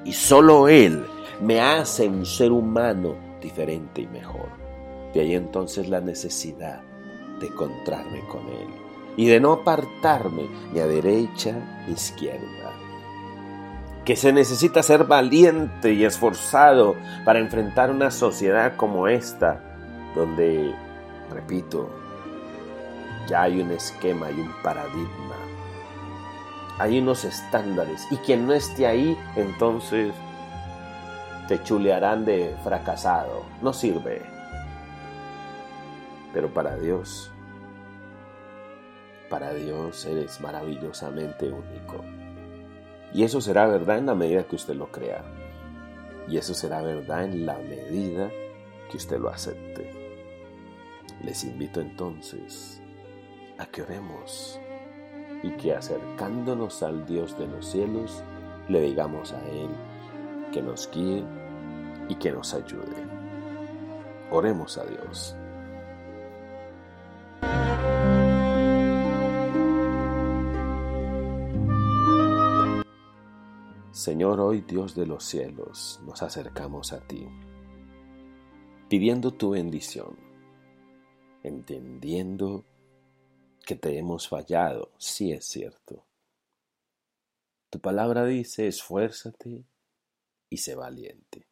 y 0.04 0.12
solo 0.12 0.68
Él 0.68 1.04
me 1.42 1.60
hace 1.60 2.06
un 2.06 2.24
ser 2.24 2.52
humano 2.52 3.16
diferente 3.42 4.02
y 4.02 4.06
mejor. 4.06 4.48
De 5.12 5.20
ahí 5.20 5.34
entonces 5.34 5.88
la 5.88 6.00
necesidad 6.00 6.82
de 7.40 7.48
encontrarme 7.48 8.20
con 8.28 8.46
Él 8.46 8.68
y 9.16 9.26
de 9.26 9.40
no 9.40 9.54
apartarme 9.54 10.48
ni 10.72 10.78
a 10.78 10.86
derecha 10.86 11.84
ni 11.88 11.94
izquierda. 11.94 12.55
Que 14.06 14.14
se 14.16 14.32
necesita 14.32 14.84
ser 14.84 15.04
valiente 15.04 15.92
y 15.92 16.04
esforzado 16.04 16.94
para 17.24 17.40
enfrentar 17.40 17.90
una 17.90 18.12
sociedad 18.12 18.76
como 18.76 19.08
esta, 19.08 19.60
donde, 20.14 20.72
repito, 21.28 21.90
ya 23.26 23.42
hay 23.42 23.60
un 23.60 23.72
esquema 23.72 24.30
y 24.30 24.40
un 24.40 24.52
paradigma. 24.62 25.34
Hay 26.78 27.00
unos 27.00 27.24
estándares 27.24 28.06
y 28.12 28.16
quien 28.18 28.46
no 28.46 28.52
esté 28.52 28.86
ahí, 28.86 29.18
entonces 29.34 30.14
te 31.48 31.60
chulearán 31.64 32.24
de 32.24 32.54
fracasado. 32.62 33.44
No 33.60 33.72
sirve. 33.72 34.22
Pero 36.32 36.52
para 36.54 36.76
Dios, 36.76 37.32
para 39.28 39.52
Dios 39.52 40.04
eres 40.04 40.40
maravillosamente 40.40 41.50
único. 41.50 42.04
Y 43.16 43.24
eso 43.24 43.40
será 43.40 43.66
verdad 43.66 43.96
en 43.96 44.04
la 44.04 44.14
medida 44.14 44.44
que 44.44 44.56
usted 44.56 44.74
lo 44.74 44.92
crea. 44.92 45.24
Y 46.28 46.36
eso 46.36 46.52
será 46.52 46.82
verdad 46.82 47.24
en 47.24 47.46
la 47.46 47.56
medida 47.56 48.30
que 48.90 48.98
usted 48.98 49.18
lo 49.18 49.30
acepte. 49.30 49.90
Les 51.24 51.42
invito 51.44 51.80
entonces 51.80 52.82
a 53.56 53.64
que 53.64 53.80
oremos 53.80 54.60
y 55.42 55.48
que 55.52 55.72
acercándonos 55.72 56.82
al 56.82 57.06
Dios 57.06 57.38
de 57.38 57.46
los 57.46 57.64
cielos 57.64 58.22
le 58.68 58.82
digamos 58.82 59.32
a 59.32 59.42
Él 59.48 59.70
que 60.52 60.60
nos 60.60 60.90
guíe 60.90 61.24
y 62.10 62.16
que 62.16 62.32
nos 62.32 62.52
ayude. 62.52 63.02
Oremos 64.30 64.76
a 64.76 64.84
Dios. 64.84 65.34
Señor, 74.06 74.38
hoy 74.38 74.60
Dios 74.60 74.94
de 74.94 75.04
los 75.04 75.24
cielos, 75.24 76.00
nos 76.06 76.22
acercamos 76.22 76.92
a 76.92 77.00
ti, 77.00 77.26
pidiendo 78.88 79.32
tu 79.32 79.50
bendición, 79.50 80.16
entendiendo 81.42 82.64
que 83.66 83.74
te 83.74 83.98
hemos 83.98 84.28
fallado, 84.28 84.92
sí 84.96 85.32
es 85.32 85.44
cierto. 85.46 86.06
Tu 87.68 87.80
palabra 87.80 88.24
dice, 88.24 88.68
esfuérzate 88.68 89.64
y 90.50 90.56
sé 90.58 90.76
valiente. 90.76 91.48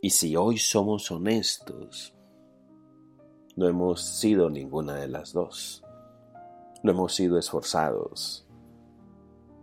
Y 0.00 0.10
si 0.10 0.36
hoy 0.36 0.58
somos 0.58 1.10
honestos, 1.10 2.14
no 3.56 3.66
hemos 3.66 4.00
sido 4.00 4.48
ninguna 4.48 4.94
de 4.94 5.08
las 5.08 5.32
dos. 5.32 5.82
No 6.84 6.92
hemos 6.92 7.12
sido 7.16 7.36
esforzados. 7.36 8.46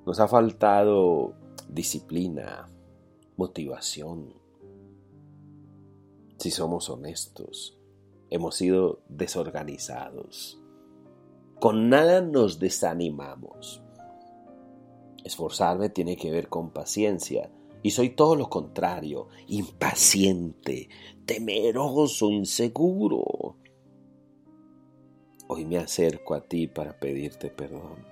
Nos 0.05 0.19
ha 0.19 0.27
faltado 0.27 1.38
disciplina, 1.69 2.67
motivación. 3.37 4.33
Si 6.37 6.51
somos 6.51 6.89
honestos, 6.89 7.77
hemos 8.29 8.55
sido 8.55 9.01
desorganizados. 9.07 10.59
Con 11.59 11.89
nada 11.89 12.21
nos 12.21 12.59
desanimamos. 12.59 13.81
Esforzarme 15.23 15.89
tiene 15.89 16.15
que 16.15 16.31
ver 16.31 16.47
con 16.47 16.71
paciencia 16.71 17.51
y 17.83 17.91
soy 17.91 18.09
todo 18.09 18.35
lo 18.35 18.49
contrario, 18.49 19.27
impaciente, 19.47 20.89
temeroso, 21.25 22.31
inseguro. 22.31 23.57
Hoy 25.47 25.65
me 25.65 25.77
acerco 25.77 26.33
a 26.33 26.41
ti 26.41 26.67
para 26.67 26.99
pedirte 26.99 27.49
perdón. 27.49 28.05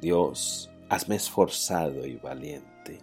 Dios, 0.00 0.71
Hazme 0.92 1.16
esforzado 1.16 2.06
y 2.06 2.16
valiente. 2.16 2.98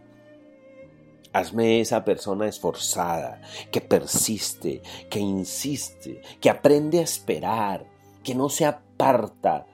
Hazme 1.33 1.79
esa 1.79 2.05
persona 2.05 2.47
esforzada, 2.47 3.41
que 3.71 3.81
persiste, 3.81 4.83
que 5.09 5.17
insiste, 5.17 6.21
que 6.39 6.51
aprende 6.51 6.99
a 6.99 7.01
esperar, 7.01 7.87
que 8.23 8.35
no 8.35 8.47
se 8.47 8.65
aparta 8.65 9.65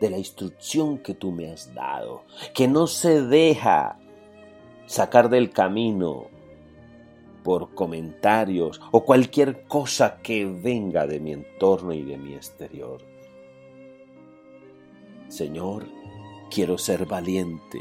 de 0.00 0.10
la 0.10 0.18
instrucción 0.18 0.98
que 0.98 1.14
tú 1.14 1.30
me 1.30 1.48
has 1.48 1.72
dado, 1.72 2.24
que 2.54 2.66
no 2.66 2.88
se 2.88 3.22
deja 3.22 4.00
sacar 4.86 5.28
del 5.28 5.50
camino 5.50 6.26
por 7.44 7.72
comentarios 7.76 8.80
o 8.90 9.04
cualquier 9.04 9.62
cosa 9.68 10.18
que 10.22 10.44
venga 10.44 11.06
de 11.06 11.20
mi 11.20 11.34
entorno 11.34 11.92
y 11.92 12.02
de 12.02 12.18
mi 12.18 12.34
exterior. 12.34 13.00
Señor, 15.28 15.99
quiero 16.50 16.76
ser 16.78 17.06
valiente. 17.06 17.80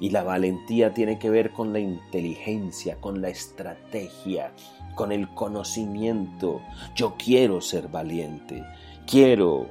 Y 0.00 0.10
la 0.10 0.22
valentía 0.22 0.94
tiene 0.94 1.18
que 1.18 1.30
ver 1.30 1.52
con 1.52 1.72
la 1.72 1.78
inteligencia, 1.78 3.00
con 3.00 3.20
la 3.20 3.28
estrategia, 3.28 4.52
con 4.94 5.12
el 5.12 5.28
conocimiento. 5.34 6.62
Yo 6.94 7.16
quiero 7.18 7.60
ser 7.60 7.88
valiente. 7.88 8.64
Quiero 9.06 9.66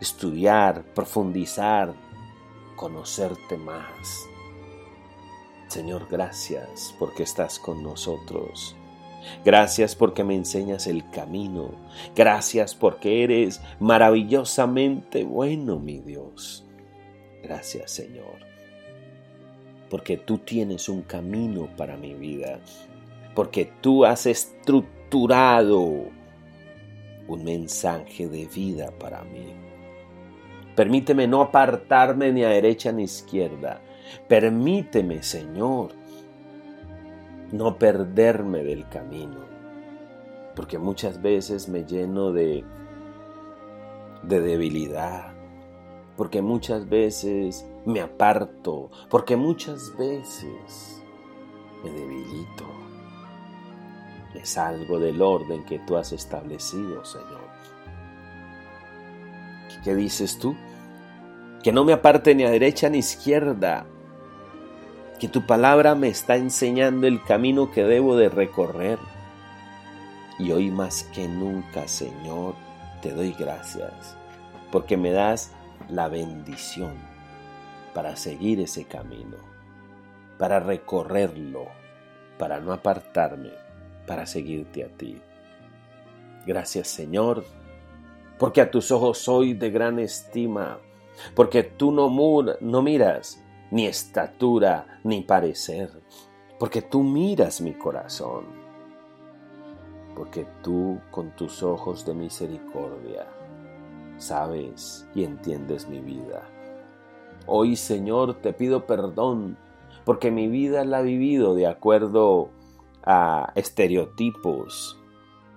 estudiar, 0.00 0.84
profundizar, 0.94 1.94
conocerte 2.76 3.56
más. 3.58 4.26
Señor, 5.68 6.06
gracias 6.10 6.94
porque 6.98 7.22
estás 7.22 7.58
con 7.58 7.82
nosotros. 7.82 8.76
Gracias 9.44 9.96
porque 9.96 10.24
me 10.24 10.34
enseñas 10.34 10.86
el 10.86 11.08
camino. 11.10 11.70
Gracias 12.14 12.74
porque 12.74 13.24
eres 13.24 13.60
maravillosamente 13.80 15.24
bueno, 15.24 15.78
mi 15.78 16.00
Dios. 16.00 16.64
Gracias 17.44 17.90
Señor, 17.90 18.38
porque 19.90 20.16
tú 20.16 20.38
tienes 20.38 20.88
un 20.88 21.02
camino 21.02 21.68
para 21.76 21.96
mi 21.96 22.14
vida, 22.14 22.58
porque 23.34 23.70
tú 23.80 24.04
has 24.04 24.26
estructurado 24.26 26.08
un 27.28 27.44
mensaje 27.44 28.28
de 28.28 28.46
vida 28.46 28.90
para 28.98 29.22
mí. 29.24 29.52
Permíteme 30.74 31.28
no 31.28 31.42
apartarme 31.42 32.32
ni 32.32 32.42
a 32.42 32.48
derecha 32.48 32.90
ni 32.92 33.02
a 33.02 33.04
izquierda. 33.04 33.80
Permíteme, 34.28 35.22
Señor, 35.22 35.92
no 37.52 37.78
perderme 37.78 38.64
del 38.64 38.88
camino. 38.88 39.44
Porque 40.56 40.78
muchas 40.78 41.22
veces 41.22 41.68
me 41.68 41.84
lleno 41.84 42.32
de, 42.32 42.64
de 44.22 44.40
debilidad, 44.40 45.33
porque 46.16 46.42
muchas 46.42 46.88
veces 46.88 47.66
me 47.84 48.00
aparto, 48.00 48.90
porque 49.10 49.36
muchas 49.36 49.96
veces 49.96 51.02
me 51.82 51.90
debilito. 51.90 52.64
Me 54.32 54.44
salgo 54.44 54.98
del 54.98 55.22
orden 55.22 55.64
que 55.64 55.78
tú 55.80 55.96
has 55.96 56.12
establecido, 56.12 57.04
Señor. 57.04 57.44
¿Qué 59.84 59.94
dices 59.94 60.38
tú? 60.38 60.56
Que 61.62 61.72
no 61.72 61.84
me 61.84 61.92
aparte 61.92 62.34
ni 62.34 62.44
a 62.44 62.50
derecha 62.50 62.88
ni 62.88 62.96
a 62.96 63.00
izquierda, 63.00 63.86
que 65.18 65.28
tu 65.28 65.46
palabra 65.46 65.94
me 65.94 66.08
está 66.08 66.36
enseñando 66.36 67.06
el 67.06 67.22
camino 67.22 67.70
que 67.70 67.84
debo 67.84 68.16
de 68.16 68.28
recorrer. 68.28 68.98
Y 70.38 70.50
hoy 70.52 70.70
más 70.70 71.04
que 71.04 71.28
nunca, 71.28 71.86
Señor, 71.86 72.54
te 73.02 73.12
doy 73.12 73.32
gracias, 73.38 74.16
porque 74.72 74.96
me 74.96 75.10
das 75.10 75.52
la 75.88 76.08
bendición 76.08 76.94
para 77.94 78.16
seguir 78.16 78.60
ese 78.60 78.84
camino, 78.84 79.36
para 80.38 80.60
recorrerlo, 80.60 81.66
para 82.38 82.60
no 82.60 82.72
apartarme, 82.72 83.52
para 84.06 84.26
seguirte 84.26 84.84
a 84.84 84.88
ti. 84.88 85.20
Gracias 86.46 86.88
Señor, 86.88 87.44
porque 88.38 88.60
a 88.60 88.70
tus 88.70 88.90
ojos 88.90 89.18
soy 89.18 89.54
de 89.54 89.70
gran 89.70 89.98
estima, 89.98 90.78
porque 91.34 91.62
tú 91.62 91.92
no, 91.92 92.10
no 92.60 92.82
miras 92.82 93.42
ni 93.70 93.86
estatura 93.86 95.00
ni 95.04 95.22
parecer, 95.22 95.90
porque 96.58 96.82
tú 96.82 97.02
miras 97.02 97.60
mi 97.60 97.74
corazón, 97.74 98.46
porque 100.16 100.46
tú 100.62 101.00
con 101.10 101.30
tus 101.36 101.62
ojos 101.62 102.04
de 102.04 102.14
misericordia 102.14 103.26
sabes 104.18 105.06
y 105.14 105.24
entiendes 105.24 105.88
mi 105.88 106.00
vida. 106.00 106.48
Hoy, 107.46 107.76
Señor, 107.76 108.40
te 108.40 108.52
pido 108.52 108.86
perdón 108.86 109.58
porque 110.04 110.30
mi 110.30 110.48
vida 110.48 110.84
la 110.84 111.00
he 111.00 111.04
vivido 111.04 111.54
de 111.54 111.66
acuerdo 111.66 112.50
a 113.02 113.52
estereotipos, 113.54 114.98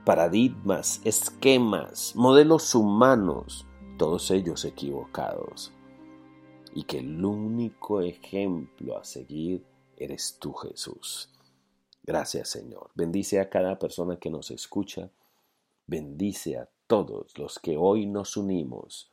paradigmas, 0.06 1.02
esquemas, 1.04 2.16
modelos 2.16 2.76
humanos, 2.76 3.66
todos 3.98 4.32
ellos 4.32 4.66
equivocados. 4.66 5.74
Y 6.74 6.84
que 6.84 7.00
el 7.00 7.24
único 7.24 8.02
ejemplo 8.02 8.98
a 8.98 9.04
seguir 9.04 9.66
eres 9.96 10.38
tú, 10.40 10.54
Jesús. 10.54 11.30
Gracias, 12.04 12.50
Señor. 12.50 12.92
Bendice 12.96 13.40
a 13.40 13.50
cada 13.50 13.80
persona 13.80 14.18
que 14.18 14.30
nos 14.30 14.52
escucha. 14.52 15.10
Bendice 15.88 16.58
a 16.58 16.70
todos 16.88 17.38
los 17.38 17.60
que 17.60 17.76
hoy 17.76 18.06
nos 18.06 18.38
unimos 18.38 19.12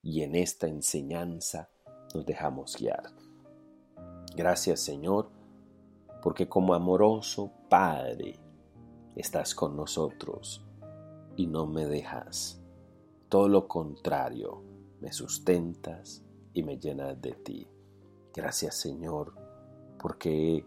y 0.00 0.22
en 0.22 0.36
esta 0.36 0.68
enseñanza 0.68 1.68
nos 2.14 2.24
dejamos 2.24 2.76
guiar. 2.78 3.10
Gracias 4.36 4.80
Señor, 4.80 5.28
porque 6.22 6.48
como 6.48 6.72
amoroso 6.72 7.50
Padre 7.68 8.38
estás 9.16 9.56
con 9.56 9.76
nosotros 9.76 10.64
y 11.36 11.48
no 11.48 11.66
me 11.66 11.84
dejas. 11.86 12.62
Todo 13.28 13.48
lo 13.48 13.66
contrario, 13.66 14.62
me 15.00 15.12
sustentas 15.12 16.24
y 16.52 16.62
me 16.62 16.78
llenas 16.78 17.20
de 17.20 17.32
ti. 17.32 17.66
Gracias 18.32 18.76
Señor, 18.76 19.34
porque 19.98 20.64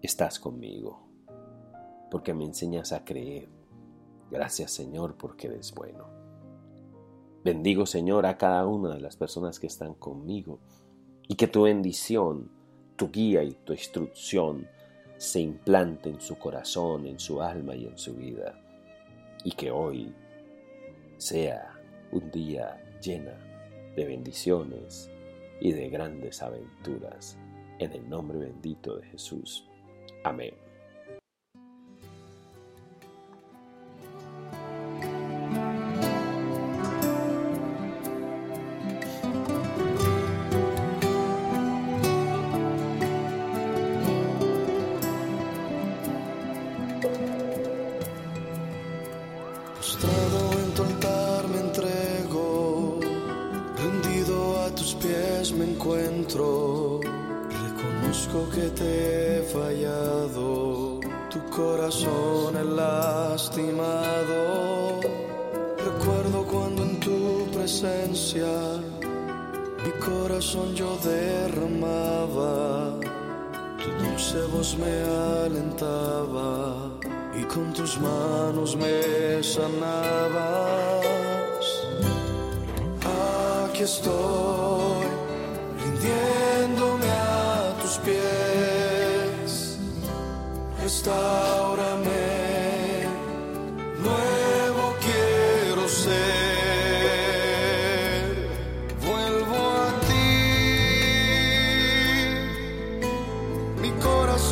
estás 0.00 0.38
conmigo, 0.38 1.02
porque 2.10 2.32
me 2.32 2.46
enseñas 2.46 2.92
a 2.92 3.04
creer 3.04 3.59
Gracias 4.30 4.70
Señor 4.70 5.16
porque 5.16 5.48
eres 5.48 5.74
bueno. 5.74 6.06
Bendigo 7.44 7.86
Señor 7.86 8.26
a 8.26 8.36
cada 8.38 8.66
una 8.66 8.94
de 8.94 9.00
las 9.00 9.16
personas 9.16 9.58
que 9.58 9.66
están 9.66 9.94
conmigo 9.94 10.60
y 11.26 11.34
que 11.36 11.48
tu 11.48 11.62
bendición, 11.62 12.50
tu 12.96 13.10
guía 13.10 13.42
y 13.42 13.52
tu 13.52 13.72
instrucción 13.72 14.68
se 15.16 15.40
implante 15.40 16.08
en 16.08 16.20
su 16.20 16.38
corazón, 16.38 17.06
en 17.06 17.18
su 17.18 17.42
alma 17.42 17.74
y 17.74 17.86
en 17.86 17.98
su 17.98 18.14
vida. 18.14 18.58
Y 19.44 19.52
que 19.52 19.70
hoy 19.70 20.14
sea 21.18 21.78
un 22.12 22.30
día 22.30 22.82
llena 23.00 23.38
de 23.96 24.04
bendiciones 24.04 25.10
y 25.60 25.72
de 25.72 25.88
grandes 25.88 26.42
aventuras. 26.42 27.36
En 27.78 27.92
el 27.92 28.08
nombre 28.08 28.38
bendito 28.38 28.96
de 28.96 29.06
Jesús. 29.06 29.66
Amén. 30.24 30.54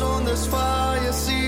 on 0.01 0.23
this 0.23 0.45
fire, 0.47 1.11
see 1.11 1.38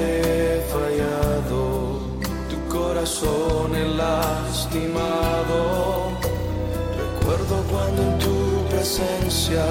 he 0.00 0.62
fallado, 0.72 1.62
tu 2.50 2.56
corazón 2.76 3.66
he 3.74 3.86
lastimado. 4.02 5.58
Recuerdo 7.04 7.54
cuando 7.70 8.00
en 8.02 8.14
tu 8.18 8.36
presencia 8.70 9.64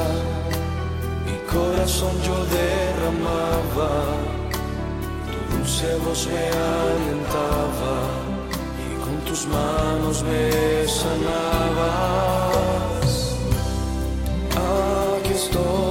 mi 1.25 1.37
corazón 1.55 2.13
yo 2.27 2.37
derramaba, 2.57 3.91
tu 5.29 5.37
dulce 5.55 5.89
voz 6.05 6.21
me 6.27 6.45
alentaba 6.77 7.95
y 8.85 8.87
con 9.03 9.15
tus 9.27 9.41
manos 9.47 10.17
me 10.23 10.43
sanabas. 10.99 12.29
Aquí 15.17 15.33
estoy 15.33 15.88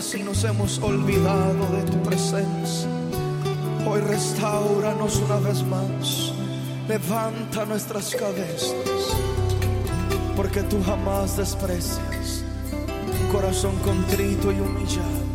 Si 0.00 0.22
nos 0.22 0.42
hemos 0.44 0.78
olvidado 0.78 1.66
de 1.76 1.82
tu 1.82 2.02
presencia. 2.02 2.88
Hoy 3.86 4.00
restauranos 4.00 5.16
una 5.16 5.36
vez 5.36 5.62
más, 5.62 6.32
levanta 6.88 7.66
nuestras 7.66 8.14
cabezas, 8.16 8.74
porque 10.34 10.62
tú 10.62 10.82
jamás 10.82 11.36
desprecias 11.36 12.44
corazón 13.30 13.76
contrito 13.84 14.50
y 14.50 14.58
humillado. 14.58 15.29